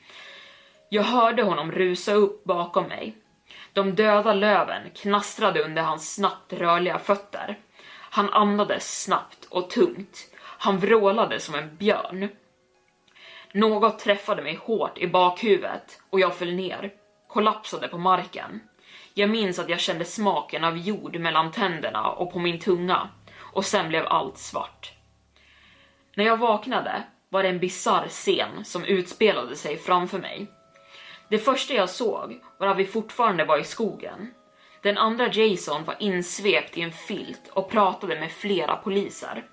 Jag 0.88 1.02
hörde 1.02 1.42
honom 1.42 1.72
rusa 1.72 2.12
upp 2.12 2.44
bakom 2.44 2.84
mig. 2.84 3.16
De 3.72 3.94
döda 3.94 4.34
löven 4.34 4.90
knastrade 4.94 5.64
under 5.64 5.82
hans 5.82 6.14
snabbt 6.14 6.52
rörliga 6.52 6.98
fötter. 6.98 7.58
Han 7.88 8.30
andades 8.30 9.02
snabbt 9.02 9.44
och 9.44 9.70
tungt. 9.70 10.30
Han 10.42 10.78
vrålade 10.78 11.40
som 11.40 11.54
en 11.54 11.76
björn. 11.76 12.28
Något 13.52 13.98
träffade 13.98 14.42
mig 14.42 14.54
hårt 14.54 14.98
i 14.98 15.06
bakhuvudet 15.06 16.00
och 16.10 16.20
jag 16.20 16.36
föll 16.36 16.54
ner, 16.54 16.92
kollapsade 17.28 17.88
på 17.88 17.98
marken. 17.98 18.60
Jag 19.14 19.30
minns 19.30 19.58
att 19.58 19.68
jag 19.68 19.80
kände 19.80 20.04
smaken 20.04 20.64
av 20.64 20.78
jord 20.78 21.16
mellan 21.16 21.52
tänderna 21.52 22.10
och 22.10 22.32
på 22.32 22.38
min 22.38 22.60
tunga 22.60 23.08
och 23.52 23.64
sen 23.64 23.88
blev 23.88 24.06
allt 24.06 24.38
svart. 24.38 24.92
När 26.14 26.24
jag 26.24 26.36
vaknade 26.36 27.02
var 27.28 27.42
det 27.42 27.48
en 27.48 27.58
bizarr 27.58 28.08
scen 28.08 28.64
som 28.64 28.84
utspelade 28.84 29.56
sig 29.56 29.76
framför 29.76 30.18
mig. 30.18 30.46
Det 31.28 31.38
första 31.38 31.74
jag 31.74 31.90
såg 31.90 32.40
var 32.58 32.66
att 32.66 32.76
vi 32.76 32.86
fortfarande 32.86 33.44
var 33.44 33.58
i 33.58 33.64
skogen. 33.64 34.34
Den 34.82 34.98
andra 34.98 35.32
Jason 35.32 35.84
var 35.84 35.96
insvept 35.98 36.76
i 36.76 36.82
en 36.82 36.92
filt 36.92 37.48
och 37.52 37.70
pratade 37.70 38.20
med 38.20 38.32
flera 38.32 38.76
poliser. 38.76 39.44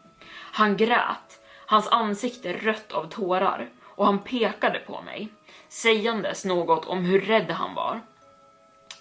Han 0.52 0.78
grät, 0.78 1.40
hans 1.66 1.88
ansikte 1.88 2.54
rött 2.54 2.92
av 2.92 3.10
tårar 3.10 3.70
och 3.84 4.06
han 4.06 4.20
pekade 4.20 4.80
på 4.80 5.02
mig, 5.02 5.30
sägandes 5.70 6.46
något 6.46 6.86
om 6.86 7.06
hur 7.06 7.22
rädd 7.22 7.52
han 7.52 7.76
var. 7.76 8.02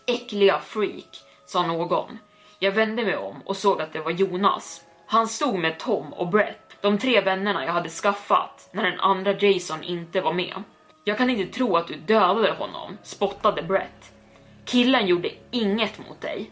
Äckliga 0.07 0.61
freak, 0.61 1.23
sa 1.47 1.67
någon. 1.67 2.19
Jag 2.65 2.73
vände 2.73 3.05
mig 3.05 3.17
om 3.17 3.43
och 3.45 3.57
såg 3.57 3.81
att 3.81 3.93
det 3.93 4.01
var 4.01 4.11
Jonas. 4.11 4.85
Han 5.07 5.29
stod 5.29 5.59
med 5.59 5.79
Tom 5.79 6.13
och 6.13 6.29
Brett, 6.29 6.77
de 6.81 6.99
tre 6.99 7.21
vännerna 7.21 7.65
jag 7.65 7.73
hade 7.73 7.89
skaffat 7.89 8.69
när 8.73 8.83
den 8.91 9.01
andra 9.01 9.33
Jason 9.33 9.83
inte 9.83 10.21
var 10.21 10.33
med. 10.33 10.63
Jag 11.05 11.19
kan 11.19 11.31
inte 11.31 11.53
tro 11.59 11.77
att 11.77 11.87
du 11.87 11.95
dödade 11.95 12.53
honom, 12.53 12.99
spottade 13.03 13.63
Brett. 13.63 14.13
Killen 14.65 15.07
gjorde 15.07 15.31
inget 15.51 15.99
mot 16.09 16.21
dig. 16.21 16.51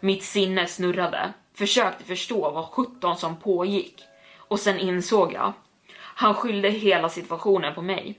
Mitt 0.00 0.22
sinne 0.22 0.66
snurrade, 0.66 1.32
försökte 1.54 2.04
förstå 2.04 2.50
vad 2.50 2.64
sjutton 2.64 3.16
som 3.16 3.36
pågick 3.36 4.02
och 4.38 4.60
sen 4.60 4.78
insåg 4.78 5.32
jag. 5.32 5.52
Han 5.98 6.34
skyllde 6.34 6.68
hela 6.70 7.08
situationen 7.08 7.74
på 7.74 7.82
mig. 7.82 8.18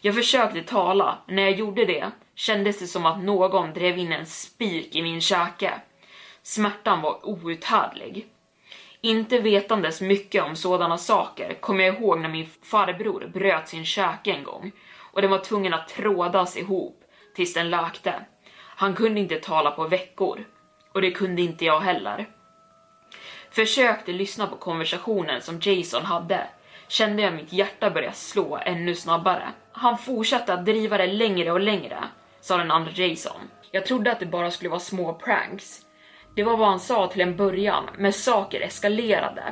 Jag 0.00 0.14
försökte 0.14 0.62
tala, 0.62 1.18
men 1.26 1.36
när 1.36 1.42
jag 1.42 1.58
gjorde 1.58 1.84
det 1.84 2.10
kändes 2.34 2.78
det 2.78 2.86
som 2.86 3.06
att 3.06 3.22
någon 3.22 3.72
drev 3.72 3.98
in 3.98 4.12
en 4.12 4.26
spik 4.26 4.96
i 4.96 5.02
min 5.02 5.20
käke. 5.20 5.80
Smärtan 6.46 7.02
var 7.02 7.26
outhärdlig. 7.26 8.26
Inte 9.00 9.38
vetandes 9.38 10.00
mycket 10.00 10.44
om 10.44 10.56
sådana 10.56 10.98
saker 10.98 11.54
kommer 11.60 11.84
jag 11.84 11.94
ihåg 11.96 12.20
när 12.20 12.28
min 12.28 12.48
farbror 12.62 13.30
bröt 13.34 13.68
sin 13.68 13.84
käke 13.84 14.32
en 14.32 14.44
gång 14.44 14.72
och 15.12 15.22
den 15.22 15.30
var 15.30 15.38
tvungen 15.38 15.74
att 15.74 15.88
trådas 15.88 16.56
ihop 16.56 17.04
tills 17.34 17.54
den 17.54 17.70
läkte. 17.70 18.14
Han 18.56 18.94
kunde 18.94 19.20
inte 19.20 19.40
tala 19.40 19.70
på 19.70 19.88
veckor 19.88 20.44
och 20.92 21.02
det 21.02 21.10
kunde 21.10 21.42
inte 21.42 21.64
jag 21.64 21.80
heller. 21.80 22.28
Försökte 23.50 24.12
lyssna 24.12 24.46
på 24.46 24.56
konversationen 24.56 25.42
som 25.42 25.60
Jason 25.62 26.04
hade 26.04 26.46
kände 26.88 27.22
jag 27.22 27.34
mitt 27.34 27.52
hjärta 27.52 27.90
börja 27.90 28.12
slå 28.12 28.56
ännu 28.56 28.94
snabbare. 28.94 29.48
Han 29.72 29.98
fortsatte 29.98 30.54
att 30.54 30.64
driva 30.64 30.98
det 30.98 31.06
längre 31.06 31.52
och 31.52 31.60
längre, 31.60 32.04
sa 32.40 32.56
den 32.56 32.70
andra 32.70 32.90
Jason. 32.90 33.40
Jag 33.70 33.86
trodde 33.86 34.12
att 34.12 34.20
det 34.20 34.26
bara 34.26 34.50
skulle 34.50 34.70
vara 34.70 34.80
små 34.80 35.14
pranks. 35.14 35.85
Det 36.36 36.42
var 36.42 36.56
vad 36.56 36.68
han 36.68 36.80
sa 36.80 37.06
till 37.06 37.20
en 37.20 37.36
början, 37.36 37.90
men 37.98 38.12
saker 38.12 38.60
eskalerade. 38.60 39.42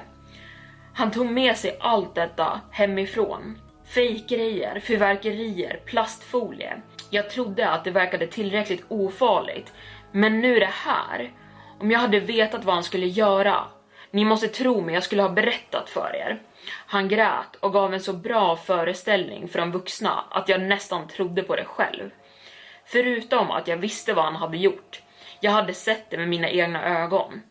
Han 0.94 1.10
tog 1.10 1.26
med 1.26 1.56
sig 1.56 1.76
allt 1.80 2.14
detta 2.14 2.60
hemifrån. 2.70 3.58
Fejkgrejer, 3.94 4.80
fyrverkerier, 4.80 5.80
plastfolie. 5.84 6.76
Jag 7.10 7.30
trodde 7.30 7.70
att 7.70 7.84
det 7.84 7.90
verkade 7.90 8.26
tillräckligt 8.26 8.84
ofarligt, 8.88 9.72
men 10.12 10.40
nu 10.40 10.58
det 10.58 10.70
här. 10.72 11.32
Om 11.80 11.90
jag 11.90 11.98
hade 11.98 12.20
vetat 12.20 12.64
vad 12.64 12.74
han 12.74 12.84
skulle 12.84 13.06
göra. 13.06 13.64
Ni 14.10 14.24
måste 14.24 14.48
tro 14.48 14.80
mig, 14.80 14.94
jag 14.94 15.04
skulle 15.04 15.22
ha 15.22 15.28
berättat 15.28 15.90
för 15.90 16.16
er. 16.16 16.42
Han 16.86 17.08
grät 17.08 17.56
och 17.60 17.72
gav 17.72 17.94
en 17.94 18.00
så 18.00 18.12
bra 18.12 18.56
föreställning 18.56 19.48
för 19.48 19.58
de 19.58 19.72
vuxna 19.72 20.24
att 20.30 20.48
jag 20.48 20.60
nästan 20.60 21.08
trodde 21.08 21.42
på 21.42 21.56
det 21.56 21.64
själv. 21.64 22.10
Förutom 22.84 23.50
att 23.50 23.68
jag 23.68 23.76
visste 23.76 24.12
vad 24.12 24.24
han 24.24 24.36
hade 24.36 24.56
gjort. 24.56 25.03
Jag 25.40 25.50
hade 25.50 25.74
sett 25.74 26.10
det 26.10 26.16
med 26.16 26.28
mina 26.28 26.50
egna 26.50 27.02
ögon. 27.02 27.42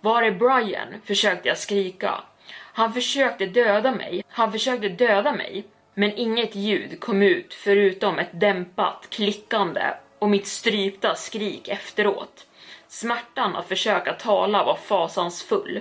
Var 0.00 0.22
är 0.22 0.30
Brian? 0.30 0.88
försökte 1.04 1.48
jag 1.48 1.58
skrika. 1.58 2.20
Han 2.52 2.92
försökte 2.92 3.46
döda 3.46 3.92
mig. 3.92 4.24
Han 4.28 4.52
försökte 4.52 4.88
döda 4.88 5.32
mig. 5.32 5.64
Men 5.94 6.12
inget 6.12 6.54
ljud 6.54 7.00
kom 7.00 7.22
ut 7.22 7.54
förutom 7.54 8.18
ett 8.18 8.40
dämpat 8.40 9.06
klickande 9.10 9.82
och 10.18 10.30
mitt 10.30 10.46
strypta 10.46 11.14
skrik 11.14 11.68
efteråt. 11.68 12.46
Smärtan 12.88 13.56
att 13.56 13.68
försöka 13.68 14.12
tala 14.12 14.64
var 14.64 14.76
fasansfull. 14.76 15.80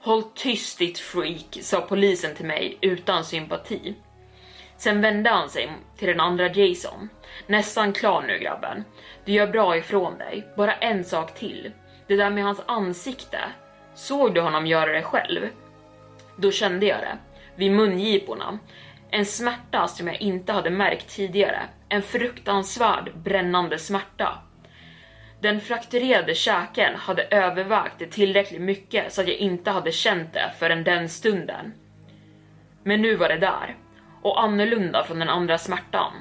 Håll 0.00 0.22
tyst 0.34 0.78
ditt 0.78 0.98
freak, 0.98 1.58
sa 1.60 1.80
polisen 1.80 2.34
till 2.34 2.46
mig 2.46 2.78
utan 2.80 3.24
sympati. 3.24 3.94
Sen 4.78 5.00
vände 5.00 5.30
han 5.30 5.50
sig 5.50 5.70
till 5.96 6.08
den 6.08 6.20
andra 6.20 6.48
Jason. 6.48 7.08
Nästan 7.46 7.92
klar 7.92 8.22
nu 8.22 8.38
grabben. 8.38 8.84
Du 9.24 9.32
gör 9.32 9.46
bra 9.46 9.76
ifrån 9.76 10.18
dig. 10.18 10.46
Bara 10.56 10.74
en 10.74 11.04
sak 11.04 11.34
till. 11.34 11.72
Det 12.06 12.16
där 12.16 12.30
med 12.30 12.44
hans 12.44 12.62
ansikte. 12.66 13.38
Såg 13.94 14.34
du 14.34 14.40
honom 14.40 14.66
göra 14.66 14.92
det 14.92 15.02
själv? 15.02 15.40
Då 16.36 16.50
kände 16.50 16.86
jag 16.86 16.98
det. 16.98 17.18
Vid 17.56 17.72
mungiporna. 17.72 18.58
En 19.10 19.24
smärta 19.24 19.88
som 19.88 20.06
jag 20.06 20.20
inte 20.20 20.52
hade 20.52 20.70
märkt 20.70 21.08
tidigare. 21.08 21.62
En 21.88 22.02
fruktansvärd 22.02 23.12
brännande 23.16 23.78
smärta. 23.78 24.38
Den 25.40 25.60
frakturerade 25.60 26.34
käken 26.34 26.94
hade 26.94 27.22
övervägt 27.22 27.94
det 27.98 28.06
tillräckligt 28.06 28.60
mycket 28.60 29.12
så 29.12 29.20
att 29.20 29.28
jag 29.28 29.36
inte 29.36 29.70
hade 29.70 29.92
känt 29.92 30.32
det 30.32 30.52
förrän 30.58 30.84
den 30.84 31.08
stunden. 31.08 31.72
Men 32.82 33.02
nu 33.02 33.14
var 33.16 33.28
det 33.28 33.38
där, 33.38 33.76
och 34.22 34.42
annorlunda 34.42 35.04
från 35.04 35.18
den 35.18 35.28
andra 35.28 35.58
smärtan. 35.58 36.12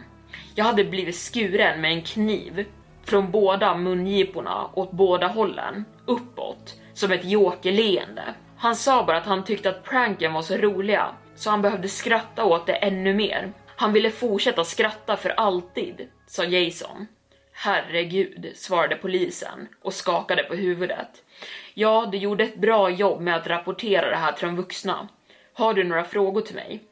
Jag 0.55 0.65
hade 0.65 0.83
blivit 0.83 1.15
skuren 1.15 1.81
med 1.81 1.91
en 1.91 2.01
kniv 2.01 2.65
från 3.03 3.31
båda 3.31 3.77
mungiporna 3.77 4.69
åt 4.73 4.91
båda 4.91 5.27
hållen, 5.27 5.86
uppåt, 6.05 6.75
som 6.93 7.12
ett 7.12 7.25
jokerleende. 7.25 8.23
Han 8.57 8.75
sa 8.75 9.03
bara 9.03 9.17
att 9.17 9.25
han 9.25 9.43
tyckte 9.43 9.69
att 9.69 9.83
pranken 9.83 10.33
var 10.33 10.41
så 10.41 10.57
roliga, 10.57 11.07
så 11.36 11.49
han 11.49 11.62
behövde 11.62 11.88
skratta 11.88 12.45
åt 12.45 12.65
det 12.65 12.73
ännu 12.73 13.13
mer. 13.13 13.53
Han 13.75 13.93
ville 13.93 14.12
fortsätta 14.12 14.63
skratta 14.63 15.17
för 15.17 15.29
alltid, 15.29 16.07
sa 16.27 16.43
Jason. 16.43 17.07
Herregud, 17.53 18.51
svarade 18.55 18.95
polisen 18.95 19.67
och 19.81 19.93
skakade 19.93 20.43
på 20.43 20.55
huvudet. 20.55 21.23
Ja, 21.73 22.10
du 22.12 22.17
gjorde 22.17 22.43
ett 22.43 22.57
bra 22.57 22.89
jobb 22.89 23.21
med 23.21 23.36
att 23.36 23.47
rapportera 23.47 24.10
det 24.10 24.15
här 24.15 24.31
till 24.31 24.47
de 24.47 24.55
vuxna. 24.55 25.07
Har 25.53 25.73
du 25.73 25.83
några 25.83 26.03
frågor 26.03 26.41
till 26.41 26.55
mig? 26.55 26.87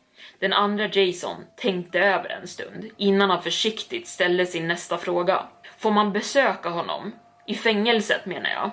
Den 0.46 0.54
andra 0.54 0.88
Jason 0.88 1.46
tänkte 1.56 2.00
över 2.00 2.30
en 2.30 2.48
stund 2.48 2.90
innan 2.98 3.30
han 3.30 3.44
försiktigt 3.44 4.08
ställde 4.08 4.46
sin 4.46 4.68
nästa 4.68 4.98
fråga. 4.98 5.44
Får 5.78 5.92
man 5.92 6.14
besöka 6.14 6.70
honom? 6.70 7.12
I 7.46 7.56
fängelset 7.56 8.26
menar 8.26 8.50
jag. 8.50 8.72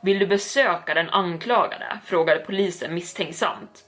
Vill 0.00 0.18
du 0.18 0.26
besöka 0.26 0.94
den 0.94 1.10
anklagade? 1.10 1.98
frågade 2.04 2.40
polisen 2.40 2.94
misstänksamt. 2.94 3.84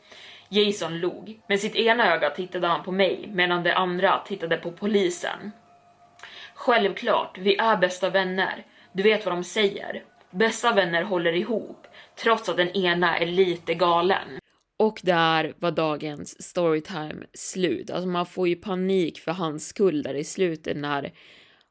Jason 0.48 0.98
log. 0.98 1.40
Med 1.46 1.60
sitt 1.60 1.74
ena 1.74 2.14
öga 2.14 2.30
tittade 2.30 2.66
han 2.66 2.82
på 2.82 2.92
mig 2.92 3.28
medan 3.32 3.62
det 3.62 3.74
andra 3.74 4.18
tittade 4.26 4.56
på 4.56 4.72
polisen. 4.72 5.52
Självklart, 6.54 7.38
vi 7.38 7.56
är 7.56 7.76
bästa 7.76 8.10
vänner. 8.10 8.64
Du 8.92 9.02
vet 9.02 9.26
vad 9.26 9.34
de 9.34 9.44
säger. 9.44 10.02
Bästa 10.30 10.72
vänner 10.72 11.02
håller 11.02 11.32
ihop, 11.32 11.86
trots 12.16 12.48
att 12.48 12.56
den 12.56 12.76
ena 12.76 13.18
är 13.18 13.26
lite 13.26 13.74
galen. 13.74 14.41
Och 14.82 15.00
där 15.02 15.54
var 15.58 15.70
dagens 15.70 16.42
storytime 16.42 17.26
slut. 17.34 17.90
Alltså 17.90 18.08
man 18.08 18.26
får 18.26 18.48
ju 18.48 18.56
panik 18.56 19.18
för 19.18 19.32
hans 19.32 19.68
skull 19.68 20.02
där 20.02 20.14
i 20.14 20.24
slutet 20.24 20.76
när 20.76 21.12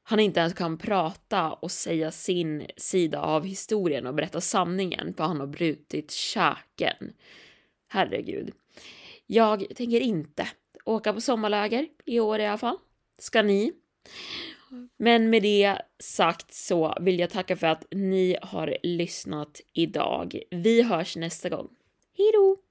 han 0.03 0.19
inte 0.19 0.39
ens 0.39 0.53
kan 0.53 0.77
prata 0.77 1.51
och 1.51 1.71
säga 1.71 2.11
sin 2.11 2.67
sida 2.77 3.21
av 3.21 3.45
historien 3.45 4.07
och 4.07 4.13
berätta 4.13 4.41
sanningen 4.41 5.13
för 5.13 5.23
han 5.23 5.39
har 5.39 5.47
brutit 5.47 6.11
käken. 6.11 7.13
Herregud. 7.87 8.51
Jag 9.27 9.65
tänker 9.75 9.99
inte 9.99 10.47
åka 10.85 11.13
på 11.13 11.21
sommarläger 11.21 11.87
i 12.05 12.19
år 12.19 12.39
i 12.39 12.45
alla 12.45 12.57
fall. 12.57 12.77
Ska 13.19 13.41
ni? 13.41 13.73
Men 14.97 15.29
med 15.29 15.43
det 15.43 15.77
sagt 15.99 16.53
så 16.53 16.97
vill 17.01 17.19
jag 17.19 17.29
tacka 17.29 17.55
för 17.55 17.67
att 17.67 17.85
ni 17.91 18.37
har 18.41 18.77
lyssnat 18.83 19.61
idag. 19.73 20.39
Vi 20.51 20.81
hörs 20.81 21.15
nästa 21.15 21.49
gång. 21.49 21.67
Hejdå! 22.17 22.70